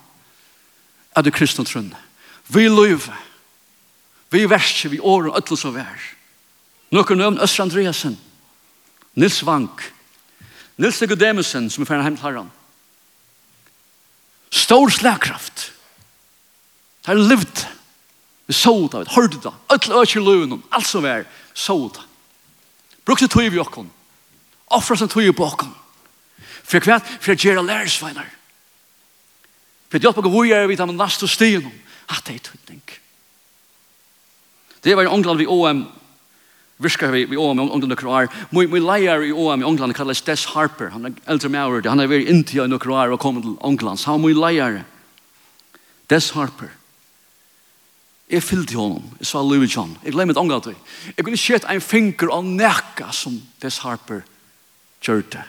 av 1.16 1.24
det 1.24 1.34
kristne 1.34 1.64
trunne. 1.64 1.98
Vi 2.48 2.68
løyver 2.68 3.29
vi 4.30 4.46
verste, 4.50 4.90
vi 4.90 5.00
åren, 5.00 5.34
øtlo 5.36 5.56
som 5.56 5.74
vær. 5.74 6.00
Nøkker 6.90 7.18
nøvn 7.18 7.40
Østra 7.42 7.64
Andreasen, 7.66 8.16
Nils 9.14 9.40
Vank, 9.46 9.82
Nils 10.78 11.00
Nicodemusen, 11.00 11.70
som 11.70 11.82
er 11.82 11.90
ferdig 11.90 12.06
hjem 12.08 12.16
til 12.16 12.26
herren. 12.26 12.50
Stor 14.50 14.90
slagkraft. 14.90 15.72
Det 17.06 17.12
er 17.14 17.20
livet. 17.20 17.66
Vi 18.46 18.54
så 18.54 18.72
det, 18.92 19.04
vi 19.06 19.14
hørte 19.14 19.38
det, 19.42 19.52
øtlo 19.74 20.00
øtlo 20.02 20.22
løven, 20.24 20.62
alt 20.72 20.86
som 20.86 21.04
er, 21.04 21.24
så 21.54 21.76
det. 21.94 22.02
Brukte 23.06 23.28
tog 23.28 23.52
vi 23.52 23.58
okken. 23.58 23.90
Offra 24.66 24.96
som 24.96 25.08
tog 25.08 25.34
på 25.36 25.46
okken. 25.46 25.70
For 26.62 26.82
hva? 26.86 27.00
For 27.20 27.32
jeg 27.32 27.38
gjør 27.38 27.62
lærersveinar. 27.62 28.26
For 29.90 29.98
jeg 29.98 30.06
hjelper 30.06 30.30
hvor 30.30 30.46
jeg 30.46 30.62
er 30.62 30.68
vidt 30.70 30.82
av 30.82 30.90
den 30.90 30.98
laste 31.00 31.26
stien 31.28 31.66
om 31.66 31.78
at 32.10 32.22
det 32.26 32.36
er 32.36 32.44
tøytning. 32.50 32.82
Det 34.82 34.96
var 34.96 35.04
i 35.04 35.12
England 35.12 35.38
vi 35.38 35.46
OM, 35.46 35.84
virkar 36.80 37.12
vi, 37.12 37.24
vi 37.24 37.36
OM 37.36 37.60
i 37.60 37.62
England 37.62 37.92
nokre 37.92 38.08
år. 38.08 38.28
Moi 38.50 38.66
min 38.66 38.86
leier 38.86 39.22
i 39.26 39.32
OM 39.32 39.62
i 39.62 39.66
England 39.66 39.94
kalles 39.94 40.22
Des 40.24 40.44
Harper. 40.54 40.90
Han 40.94 41.06
er 41.06 41.16
eldre 41.26 41.48
maur. 41.52 41.82
Han 41.84 42.00
er 42.00 42.08
vært 42.08 42.28
inntil 42.30 42.64
i 42.64 42.68
nokre 42.72 42.94
år 42.96 43.14
og 43.14 43.20
kom 43.20 43.42
til 43.42 43.56
England. 43.64 44.00
Så 44.00 44.16
moi 44.18 44.32
leiar 44.32 44.82
Des 46.10 46.30
Harper. 46.30 46.72
Jeg 48.30 48.42
fyllte 48.46 48.76
honom. 48.78 49.04
Jeg 49.18 49.26
sa 49.26 49.42
Louis 49.42 49.76
John. 49.76 49.96
Jeg 50.04 50.14
glemte 50.14 50.38
et 50.38 50.64
det. 50.64 50.76
Jeg 51.16 51.24
kunne 51.24 51.36
skjøtt 51.36 51.64
en 51.66 51.80
finger 51.80 52.30
og 52.30 52.44
nekka 52.44 53.10
som 53.12 53.40
Des 53.62 53.78
Harper 53.78 54.22
gjør 55.02 55.42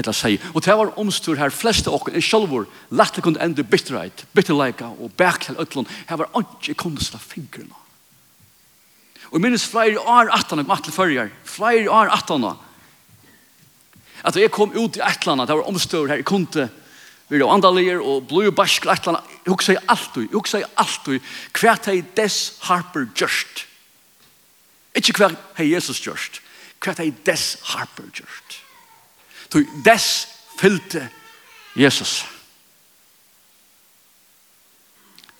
eller 0.00 0.16
sier. 0.16 0.42
Og 0.54 0.64
det 0.64 0.76
var 0.76 0.94
omstur 1.00 1.38
her, 1.38 1.52
fleste 1.54 1.90
okken, 1.92 2.16
en 2.16 2.22
lett 2.22 2.68
lette 2.90 3.22
kunne 3.22 3.42
enda 3.42 3.62
bitterheit, 3.62 4.24
bitterleika 4.32 4.90
og 4.98 5.12
bæk 5.16 5.46
til 5.46 5.60
øtlån, 5.60 5.88
her 6.08 6.16
var 6.16 6.30
ikke 6.40 6.74
kunst 6.74 7.14
av 7.14 7.20
fingrene. 7.20 7.76
Og 9.30 9.38
jeg 9.38 9.44
minnes 9.44 9.66
flere 9.66 10.00
år 10.00 10.32
at 10.34 10.50
han 10.50 10.64
kom 10.64 10.82
til 10.82 10.92
førjer. 10.92 11.30
flere 11.44 11.90
år 11.90 12.10
at 12.10 12.28
han. 12.28 12.56
at 14.24 14.36
jeg 14.36 14.50
kom 14.50 14.72
ut 14.76 14.96
i 14.96 15.00
atlana, 15.00 15.46
det 15.46 15.56
var 15.56 15.68
omstur 15.68 16.08
her, 16.08 16.16
jeg 16.16 16.24
kunne 16.24 16.70
Vi 17.30 17.38
være 17.38 17.52
andalier 17.52 18.00
og 18.02 18.26
blod 18.26 18.48
og 18.50 18.54
bask 18.54 18.84
i 18.84 18.88
atlana, 18.88 19.20
jeg 19.46 19.52
husker 19.52 19.72
jeg 19.72 19.82
alt, 19.88 20.16
jeg 20.16 20.28
husker 20.32 20.58
jeg 20.58 20.68
alt, 20.76 21.08
hva 21.54 21.74
er 21.92 22.02
des 22.16 22.52
harper 22.60 23.06
gjørst. 23.14 23.66
Ikke 24.96 25.14
hva 25.14 25.30
er 25.54 25.64
Jesus 25.64 26.00
gjørst, 26.02 26.40
hva 26.82 26.96
er 26.98 27.12
des 27.26 27.44
harper 27.62 28.10
gjørst. 28.10 28.59
Du 29.50 29.66
dess 29.84 30.28
fyllte 30.58 31.08
Jesus. 31.74 32.24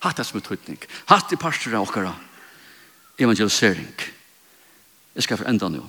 Hatt 0.00 0.16
det 0.16 0.26
som 0.26 0.40
er 0.40 0.44
tøytning. 0.46 0.80
Hatt 1.10 1.30
det 1.30 1.38
parter 1.40 1.74
av 1.76 1.86
okkara 1.86 2.14
evangelisering. 3.20 3.90
Jeg 5.14 5.26
skal 5.26 5.40
forenda 5.42 5.68
nå. 5.68 5.82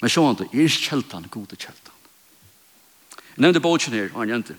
Men 0.00 0.12
sjåan 0.12 0.36
det, 0.36 0.50
er 0.52 0.68
kjeltan, 0.68 1.28
gode 1.32 1.56
kjeltan. 1.56 1.96
Jeg 3.36 3.44
nevnte 3.44 3.62
båtjen 3.64 3.96
her, 3.96 4.10
og 4.12 4.20
han 4.22 4.34
jente. 4.34 4.56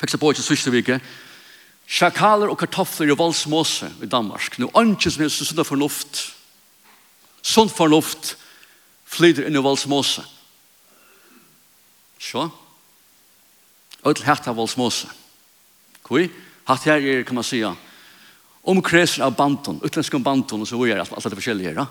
Feksa 0.00 0.20
båtjen 0.20 0.44
sørste 0.44 0.72
vike. 0.74 0.98
Sjakaler 1.88 2.52
og 2.52 2.58
kartofler 2.60 3.12
i 3.12 3.16
Valsmåse 3.16 3.88
i 4.04 4.10
Danmark. 4.10 4.58
Nå 4.60 4.70
ønskes 4.78 5.18
med 5.20 5.32
sunn 5.32 5.64
fornuft. 5.64 6.22
Sunn 7.42 7.72
fornuft 7.72 8.36
flyter 9.08 9.48
inn 9.48 9.56
i 9.56 9.64
Valsmåse. 9.64 10.22
Valsmåse 10.22 10.41
Så, 12.22 12.46
ødel 14.06 14.28
hatt 14.28 14.46
av 14.46 14.58
voldsmåse. 14.58 15.10
Kui, 16.06 16.28
hatt 16.68 16.86
her 16.86 17.02
er, 17.02 17.24
kan 17.26 17.38
man 17.38 17.46
sija, 17.46 17.72
omkreser 18.62 19.24
av 19.26 19.34
banton, 19.34 19.80
utländska 19.82 20.20
banton, 20.22 20.62
og 20.62 20.70
så 20.70 20.78
er 20.86 21.02
alt, 21.02 21.12
alt 21.12 21.26
det 21.26 21.38
forskjellige 21.40 21.74
her. 21.74 21.82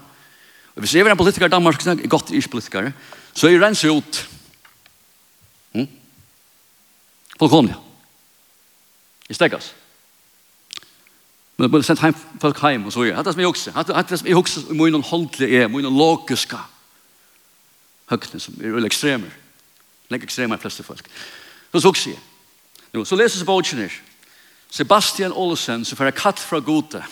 Og 0.72 0.84
hvis 0.84 0.96
jeg 0.96 1.04
var 1.04 1.12
en 1.12 1.20
politiker 1.20 1.50
i 1.50 1.52
Danmark, 1.52 1.84
godt 2.08 2.32
isk 2.32 2.52
politiker, 2.52 2.92
så 3.34 3.48
er 3.48 3.58
jeg 3.58 3.64
renser 3.64 3.92
ut. 3.92 4.22
Hm? 5.76 5.88
Fullkomlig. 7.40 7.76
I 9.30 9.36
steggas. 9.36 9.74
Men 11.58 11.68
det 11.68 11.72
blir 11.72 11.84
sendt 11.86 12.02
heim, 12.02 12.16
folk 12.42 12.60
heim, 12.64 12.88
og 12.88 12.96
så 12.96 13.04
er 13.04 13.16
det. 13.16 13.26
Det 13.26 13.34
som 13.36 13.44
jeg 13.44 13.52
hukse. 13.52 13.74
Det 13.76 14.10
det 14.10 14.20
som 14.20 14.28
jeg 14.28 14.40
hukse, 14.40 14.64
og 14.70 14.80
mye 14.80 14.96
noen 14.96 15.30
er, 15.44 15.68
må 15.68 15.84
noen 15.84 16.00
logiska 16.00 16.64
høgne, 18.12 18.40
som 18.40 18.56
er 18.60 18.76
veldig 18.76 18.90
ekstremer. 18.92 19.41
Lengt 20.12 20.28
ekstrema 20.28 20.60
fleste 20.60 20.84
folk. 20.84 21.08
Så 21.72 21.80
så 21.80 21.94
sier 21.96 22.18
jeg. 22.18 23.06
Så 23.08 23.16
leses 23.16 23.48
bogen 23.48 23.86
her. 23.86 23.94
Sebastian 24.72 25.32
Olsen, 25.32 25.86
som 25.86 25.98
får 25.98 26.12
katt 26.16 26.40
fra 26.40 26.60
gode. 26.60 27.04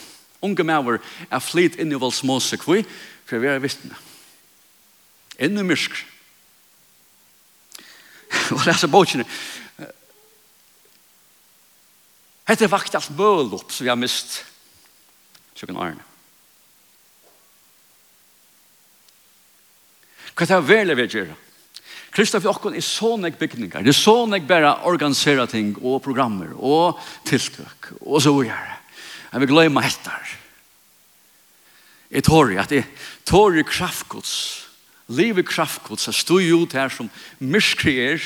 Unge 0.41 0.63
maver 0.63 0.99
er 1.31 1.43
flytt 1.43 1.79
inn 1.79 1.91
i 1.91 1.99
valsmåse 1.99 2.59
kvui, 2.59 2.83
for 3.25 3.35
jeg 3.35 3.41
vil 3.41 3.51
være 3.51 3.63
vittne. 3.63 3.95
Inn 5.39 5.59
i 5.59 5.63
mysk. 5.63 5.95
Og 8.55 8.67
leser 8.67 8.91
bogen 8.91 9.23
her. 9.23 9.39
Hette 12.49 12.71
vakt 12.71 12.95
alt 12.97 13.11
møl 13.13 13.51
opp 13.53 13.71
som 13.71 13.85
vi 13.85 13.91
har 13.91 13.99
mist. 13.99 14.39
Sjøkken 15.55 15.77
Arne. 15.77 16.05
Hva 20.33 20.47
er 20.47 20.55
det 20.55 20.67
veldig 20.69 20.95
vi 20.97 21.07
gjøre? 21.11 21.35
Kristna 22.11 22.41
for 22.41 22.55
okken 22.55 22.77
er 22.77 22.85
så 22.85 23.13
nek 23.21 23.37
bygningar, 23.39 23.85
det 23.85 23.93
er 23.93 23.97
så 23.97 24.23
nek 24.25 24.47
bare 24.49 24.79
organisera 24.89 25.45
ting 25.49 25.75
og 25.77 26.01
programmer 26.05 26.55
og 26.57 26.97
tiltøk 27.29 27.93
og 28.01 28.21
så 28.23 28.33
gjør 28.33 28.75
Jeg 29.29 29.41
vil 29.41 29.51
glemme 29.51 29.83
etter. 29.85 30.29
Jeg 32.09 32.25
tårer 32.25 32.63
at 32.63 32.71
jeg 32.71 33.59
i 33.59 33.63
kraftgods, 33.63 34.65
Liv 35.09 35.37
i 35.37 35.41
kraftgods, 35.41 36.05
jeg 36.05 36.13
stod 36.13 36.41
jo 36.41 36.61
ut 36.61 36.73
her 36.73 36.89
som 36.93 37.09
myskrier, 37.39 38.21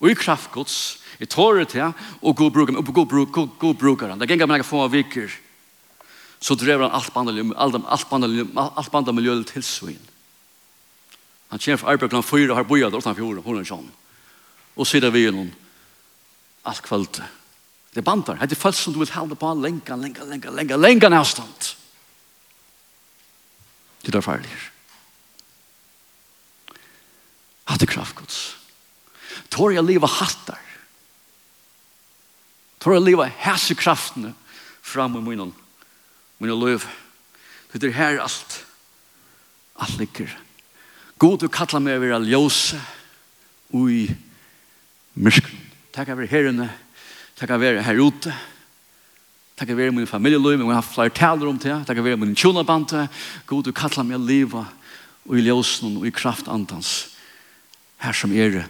og 0.00 0.10
i 0.10 0.14
kraftgods, 0.14 1.00
jeg 1.18 1.30
tårer 1.32 1.64
til 1.64 1.92
og 2.22 2.36
god 2.36 2.50
bruker, 2.52 2.76
og 2.76 2.84
god 2.84 3.06
bruker, 3.06 3.32
god, 3.32 3.48
god 3.58 3.74
bruker 3.74 4.12
han. 4.12 4.20
Det 4.20 4.28
ganger 4.28 4.46
meg 4.46 4.66
få 4.68 4.84
av 4.84 4.92
viker, 4.92 5.32
så 6.40 6.54
drev 6.54 6.84
han 6.84 6.92
alt 6.92 8.92
bandamiljøl 8.92 9.42
til 9.48 9.64
svinn. 9.64 10.04
Han 11.48 11.62
kjenner 11.62 11.80
fra 11.80 11.94
arbeid 11.94 12.12
klant 12.12 12.28
fyra, 12.28 12.54
har 12.58 12.68
bojad 12.68 12.94
utenfor 12.94 13.22
jorda, 13.24 13.42
hun 13.44 13.60
er 13.60 13.68
sånn. 13.68 13.88
Og 14.76 14.86
sier 14.86 15.08
vi 15.14 15.24
noen, 15.32 15.50
alt 16.68 16.82
kvöld. 16.84 17.20
Det 17.94 18.04
bandar, 18.04 18.36
det 18.44 18.52
er 18.52 18.60
folk 18.60 18.76
som 18.76 18.92
du 18.92 19.00
vil 19.00 19.10
halda 19.10 19.36
på 19.38 19.52
lenga, 19.56 19.96
lenga, 19.96 20.26
lenga, 20.28 20.52
lenga, 20.52 20.76
lenga 20.76 21.10
avstand. 21.18 21.70
Det 24.04 24.14
er 24.14 24.24
farlig. 24.24 24.52
Hatt 27.68 27.84
er 27.84 27.90
kraftgods. 27.90 28.38
Tår 29.52 29.74
jeg 29.76 29.84
livet 29.84 30.12
hattar. 30.20 30.60
Tår 32.80 32.94
jeg 32.96 33.04
livet 33.08 33.40
hæse 33.42 33.76
kraftene 33.76 34.34
fram 34.84 35.18
i 35.18 35.24
munnen. 35.24 35.52
Munnen 36.38 36.60
løv. 36.60 36.86
Det 37.72 37.90
er 37.90 37.96
her 37.96 38.20
alt. 38.24 38.60
Alt 39.76 39.98
ligger. 39.98 40.32
God, 41.18 41.40
du 41.42 41.48
kallar 41.50 41.82
meg 41.82 41.98
over 41.98 42.22
ljøse 42.22 42.78
ui 43.74 44.06
myskron. 45.18 45.64
Takk 45.92 46.12
over 46.14 46.28
herrene, 46.30 46.68
takk 47.38 47.50
over 47.56 47.80
her 47.82 47.98
ute, 47.98 48.32
takk 49.58 49.72
over 49.74 49.90
min 49.90 50.06
familieløy, 50.06 50.54
men 50.54 50.68
jeg 50.68 50.78
har 50.78 50.86
flere 50.86 51.14
taler 51.14 51.50
om 51.50 51.58
det, 51.58 51.74
takk 51.88 51.98
over 51.98 52.20
min 52.22 52.36
tjonabante. 52.38 53.08
God, 53.50 53.66
du 53.66 53.74
kallar 53.74 54.06
meg 54.06 54.22
livet 54.22 54.70
ui 55.28 55.42
ljøsen 55.42 55.98
og 55.98 56.06
i 56.06 56.14
kraft 56.14 56.48
andans. 56.48 57.10
Her 57.98 58.14
som 58.14 58.30
er 58.30 58.62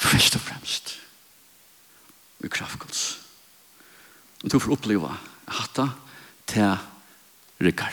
først 0.00 0.38
og 0.38 0.46
fremst 0.46 0.94
ui 2.40 2.48
kraftgods. 2.52 3.18
Og 4.44 4.52
du 4.52 4.56
får 4.60 4.78
oppleva 4.78 5.12
hatta 5.58 5.90
til 6.48 6.72
rikkar. 7.60 7.92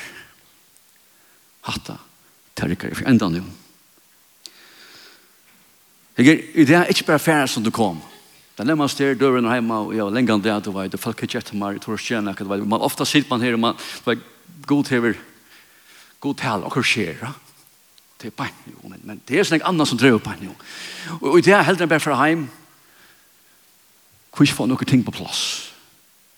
Hatta 1.67 1.97
til 2.55 2.71
rikkar. 2.71 2.93
Jeg 2.93 3.01
får 3.01 3.11
enda 3.11 3.29
noe. 3.33 3.62
Jeg 6.17 6.27
er 6.29 6.41
i 6.53 6.65
det 6.69 6.81
ikke 6.93 7.07
bare 7.07 7.19
færre 7.19 7.47
som 7.49 7.63
du 7.63 7.71
kom. 7.73 8.01
Det 8.53 8.61
er 8.61 8.69
nemmest 8.69 8.99
her, 9.01 9.15
døren 9.17 9.47
er 9.49 9.57
hjemme, 9.57 9.77
og 9.87 9.95
jeg 9.95 10.05
var 10.05 10.13
lenge 10.13 10.33
an 10.33 10.43
det, 10.45 10.57
du 10.65 10.71
vet, 10.75 10.97
folk 11.01 11.21
er 11.21 11.25
ikke 11.25 11.39
etter 11.41 11.57
meg, 11.57 11.79
jeg 11.79 11.81
tror 11.81 11.97
ikke 11.97 12.19
jeg 12.21 12.49
vet, 12.49 12.67
man 12.69 12.85
ofte 12.85 13.05
sitter 13.05 13.31
man 13.31 13.41
her, 13.41 13.55
og 13.57 13.59
man, 13.63 13.79
du 14.05 14.11
vet, 14.11 14.27
god 14.69 14.91
hever, 14.93 15.15
god 16.21 16.35
tal, 16.37 16.65
og 16.67 16.75
hva 16.75 16.83
skjer, 16.85 17.17
ja? 17.23 17.31
Det 18.21 18.29
er 18.29 18.35
bare 18.37 18.53
jo, 18.69 18.77
men, 18.87 19.01
men 19.03 19.23
det 19.27 19.39
er 19.39 19.47
sånn 19.47 19.65
annet 19.67 19.89
som 19.89 19.99
drev 19.99 20.21
bare 20.23 20.45
jo. 20.45 20.53
Og 21.17 21.41
i 21.41 21.43
det 21.43 21.57
er 21.57 21.65
heldre 21.67 21.83
enn 21.83 21.91
bare 21.91 22.03
fra 22.03 22.19
hjem, 22.21 22.45
hvor 24.31 24.47
ikke 24.47 24.59
få 24.61 24.67
noen 24.69 24.87
ting 24.87 25.01
på 25.03 25.11
plass. 25.17 25.41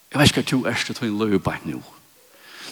Jeg 0.10 0.18
vet 0.18 0.32
ikke 0.32 0.42
hva 0.42 0.50
du 0.50 0.72
er 0.72 0.88
til 0.88 1.06
en 1.06 1.20
løy 1.20 1.38
bare 1.44 1.62
jo. 1.70 1.84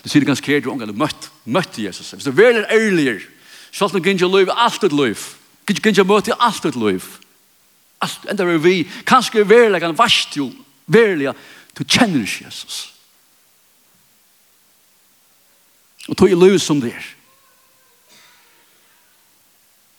Du 0.01 0.09
sier 0.09 0.23
det 0.23 0.31
ganske 0.31 0.49
her, 0.49 0.63
du 0.63 0.71
har 0.71 0.97
møtt, 0.97 1.29
møtt 1.45 1.77
Jesus. 1.77 2.09
Hvis 2.15 2.25
du 2.25 2.31
er 2.31 2.39
veldig 2.39 2.65
ærligere, 2.71 3.21
så 3.69 3.85
er 3.85 3.99
det 3.99 4.15
ikke 4.15 4.31
løy, 4.31 4.47
alt 4.49 4.87
er 4.87 4.95
løp. 4.95 5.27
Gud 5.65 5.79
kan 5.79 5.95
jeg 5.95 6.07
møte 6.07 6.35
alt 6.39 6.65
et 6.65 6.75
liv. 6.75 7.03
Alt, 8.03 8.25
enda 8.29 8.45
vi 8.45 8.57
vi, 8.57 8.75
kanskje 9.07 9.43
er 9.43 9.47
verlig, 9.47 9.81
han 9.83 9.97
varst 9.97 10.35
jo, 10.37 10.49
verlig, 10.91 11.31
du 11.77 11.83
kjenner 11.83 12.25
ikke 12.25 12.45
Jesus. 12.45 12.79
Og 16.07 16.17
tog 16.17 16.31
i 16.31 16.35
liv 16.35 16.57
som 16.59 16.81
det 16.83 16.91
er. 16.91 17.05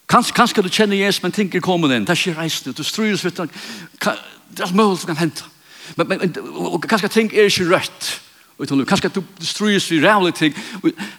Kanskje, 0.08 0.34
kanskje 0.36 0.62
du 0.62 0.68
kjenner 0.68 1.00
Jesus, 1.00 1.22
men 1.22 1.32
tenker 1.32 1.64
kommer 1.64 1.88
kommet 1.88 1.96
inn, 1.96 2.04
det 2.04 2.12
er 2.12 2.20
ikke 2.20 2.40
reisende, 2.42 2.76
du 2.76 2.84
stryres, 2.84 3.24
vet 3.24 3.40
du, 3.40 3.48
det 3.48 4.60
er 4.60 4.68
alt 4.68 4.76
mulig 4.76 5.00
som 5.00 5.14
kan 5.14 5.22
hente. 5.22 5.48
Men, 5.96 6.08
men, 6.08 6.36
og 6.52 6.84
kanskje 6.88 7.08
ting 7.08 7.32
er 7.32 7.48
ikke 7.48 7.70
rødt, 7.72 8.12
Og 8.58 8.68
du 8.68 8.84
kanskje 8.84 9.08
du 9.08 9.22
strøyes 9.40 9.90
vi 9.90 9.98
rævlig 10.06 10.34
ting. 10.34 10.54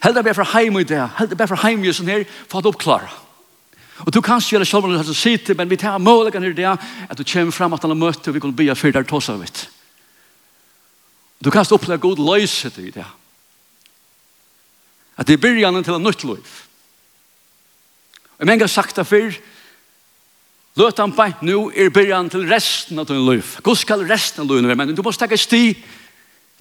Heldig 0.04 0.24
bare 0.24 0.34
fra 0.34 0.60
heim 0.60 0.80
i 0.80 0.84
det. 0.84 1.10
Heldig 1.18 1.38
bare 1.38 1.48
fra 1.48 1.68
heim 1.68 1.84
i 1.84 1.92
sånn 1.92 2.08
her, 2.08 2.24
for 2.48 2.62
at 2.62 2.70
oppklare. 2.70 3.10
Og 4.04 4.12
du 4.12 4.20
kan 4.22 4.44
gjøre 4.44 4.66
selv 4.68 4.86
om 4.86 4.92
du 4.92 4.98
har 5.00 5.16
sitt, 5.16 5.48
men 5.56 5.70
vi 5.72 5.80
tar 5.80 6.02
målet 6.04 6.36
her 6.36 6.54
det, 6.54 6.68
at 6.68 7.18
du 7.18 7.24
kommer 7.24 7.56
frem 7.56 7.74
at 7.74 7.86
han 7.86 7.94
har 7.94 8.00
møtt, 8.00 8.28
og 8.28 8.36
vi 8.36 8.42
kan 8.44 8.56
bya 8.56 8.76
for 8.76 8.92
der 8.92 9.08
tås 9.08 9.30
av 9.32 9.40
det. 9.40 9.70
Du 11.40 11.52
kan 11.52 11.66
oppleve 11.72 12.04
god 12.04 12.20
løse 12.20 12.70
til 12.70 12.92
det. 12.92 13.06
At 15.16 15.28
det 15.28 15.38
er 15.38 15.44
begynnelsen 15.46 15.84
til 15.88 15.96
en 15.96 16.04
nytt 16.04 16.24
liv. 16.28 16.56
Og 18.38 18.48
Jeg 18.48 18.60
har 18.60 18.68
sagt 18.68 18.96
det 18.96 19.08
før, 19.08 19.32
Løt 20.76 20.98
han 21.00 21.14
på, 21.16 21.24
nå 21.48 21.72
er 21.72 21.88
begynnelsen 21.88 22.34
til 22.34 22.50
resten 22.52 23.00
av 23.00 23.08
din 23.08 23.24
liv. 23.24 23.48
Hvor 23.64 23.78
skal 23.80 24.04
resten 24.10 24.44
av 24.44 24.50
livet 24.50 24.68
være? 24.68 24.76
Men 24.76 24.96
du 24.96 25.02
må 25.02 25.14
stekke 25.16 25.38
sti 25.40 25.72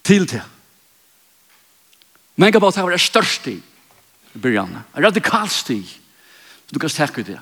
til 0.07 0.29
det. 0.31 0.43
Men 2.37 2.53
jeg 2.53 2.63
bare 2.63 2.77
tatt 2.77 2.95
det 2.95 3.01
største 3.03 3.57
i 3.57 3.59
begynnelsen. 4.39 4.87
En 4.95 5.07
radikal 5.09 5.51
sti. 5.51 5.81
Radikal 5.83 5.91
sti 5.91 6.04
Du 6.73 6.79
kan 6.81 6.93
stekke 6.93 7.25
det. 7.27 7.41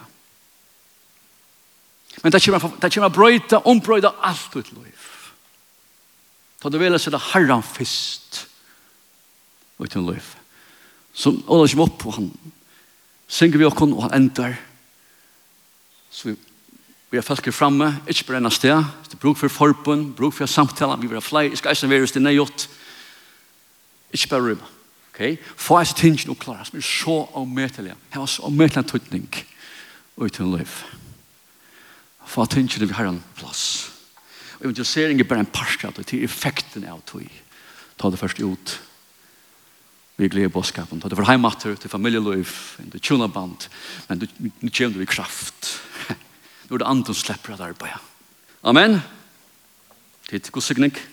Men 2.22 2.32
det 2.32 2.42
kommer, 2.44 2.70
det 2.82 2.92
kommer 2.94 3.08
brøyta, 3.08 3.62
ombrøyta 3.64 4.12
alt 4.22 4.56
ut 4.56 4.72
liv. 4.76 5.08
Ta 6.62 6.70
du 6.70 6.78
vel 6.78 6.94
å 6.94 7.00
sette 7.00 7.18
herran 7.32 7.64
fyrst 7.66 8.44
ut 9.82 9.96
i 9.96 10.02
liv. 10.02 10.28
Så 11.14 11.32
Ola 11.50 11.66
kommer 11.68 11.88
opp, 11.88 12.04
og 12.06 12.16
han 12.18 12.28
synger 13.26 13.58
vi 13.58 13.66
okken, 13.66 13.96
og 13.96 14.06
han 14.06 14.14
ender. 14.20 14.54
Så 16.12 16.30
vi, 16.30 16.36
vi 17.10 17.18
er 17.18 17.26
felker 17.26 17.54
framme, 17.54 17.90
ikke 18.06 18.28
bare 18.28 18.42
enn 18.42 18.52
sted. 18.54 18.86
Det 19.08 19.16
er 19.16 19.24
bruk 19.24 19.40
for 19.40 19.52
forbund, 19.52 20.12
bruk 20.18 20.36
for 20.36 20.46
samtala. 20.46 21.00
vi 21.00 21.10
vil 21.10 21.18
ha 21.18 21.24
flere, 21.24 21.50
jeg 21.50 21.58
skal 21.58 21.74
eisen 21.74 21.90
være 21.90 22.06
hos 22.06 22.14
det 22.14 22.22
nøyot. 22.22 22.68
Ikke 24.12 24.30
bare 24.36 24.52
rymma. 24.52 24.70
Okay? 25.12 25.36
Få 25.56 25.76
hans 25.76 25.94
tingen 25.94 26.34
klare, 26.34 26.64
som 26.64 26.78
er 26.78 26.86
så 26.86 27.16
omøtelig. 27.36 27.94
Han 28.10 28.24
var 28.24 28.30
så 28.32 28.46
omøtelig 28.48 28.88
tøytning 28.88 29.28
ut 30.16 30.32
til 30.32 30.54
liv. 30.56 30.78
Få 32.26 32.46
hans 32.46 32.54
tingen 32.54 32.88
vi 32.88 32.96
har 32.96 33.10
en 33.10 33.22
plass. 33.36 33.90
Og 34.60 34.70
evangelisering 34.70 35.20
er 35.20 35.28
bare 35.28 35.44
en 35.44 35.52
parst 35.52 35.84
av 35.84 35.92
det, 35.96 36.06
til 36.06 36.24
effekten 36.24 36.86
av 36.88 37.02
tøy. 37.04 37.28
Ta 38.00 38.10
det 38.10 38.20
først 38.20 38.40
ut. 38.40 38.80
Vi 40.16 40.28
gleder 40.28 40.52
bådskapen. 40.52 41.00
Ta 41.00 41.08
det 41.08 41.18
for 41.18 41.28
heimater, 41.28 41.76
til 41.76 41.90
familieliv, 41.90 42.48
til 42.92 43.00
tjonaband. 43.00 43.68
Men 44.08 44.28
nu 44.38 44.70
kommer 44.70 44.96
du 44.96 45.02
i 45.02 45.08
kraft. 45.08 45.82
Nå 46.68 46.76
er 46.76 46.84
det 46.84 46.88
andre 46.88 47.14
som 47.14 47.24
slipper 47.26 47.56
at 47.56 47.64
arbeid. 47.68 47.98
Amen. 48.62 49.00
Tid 50.30 50.52
god 50.52 50.62
sikning. 50.62 50.92
Amen. 50.96 51.11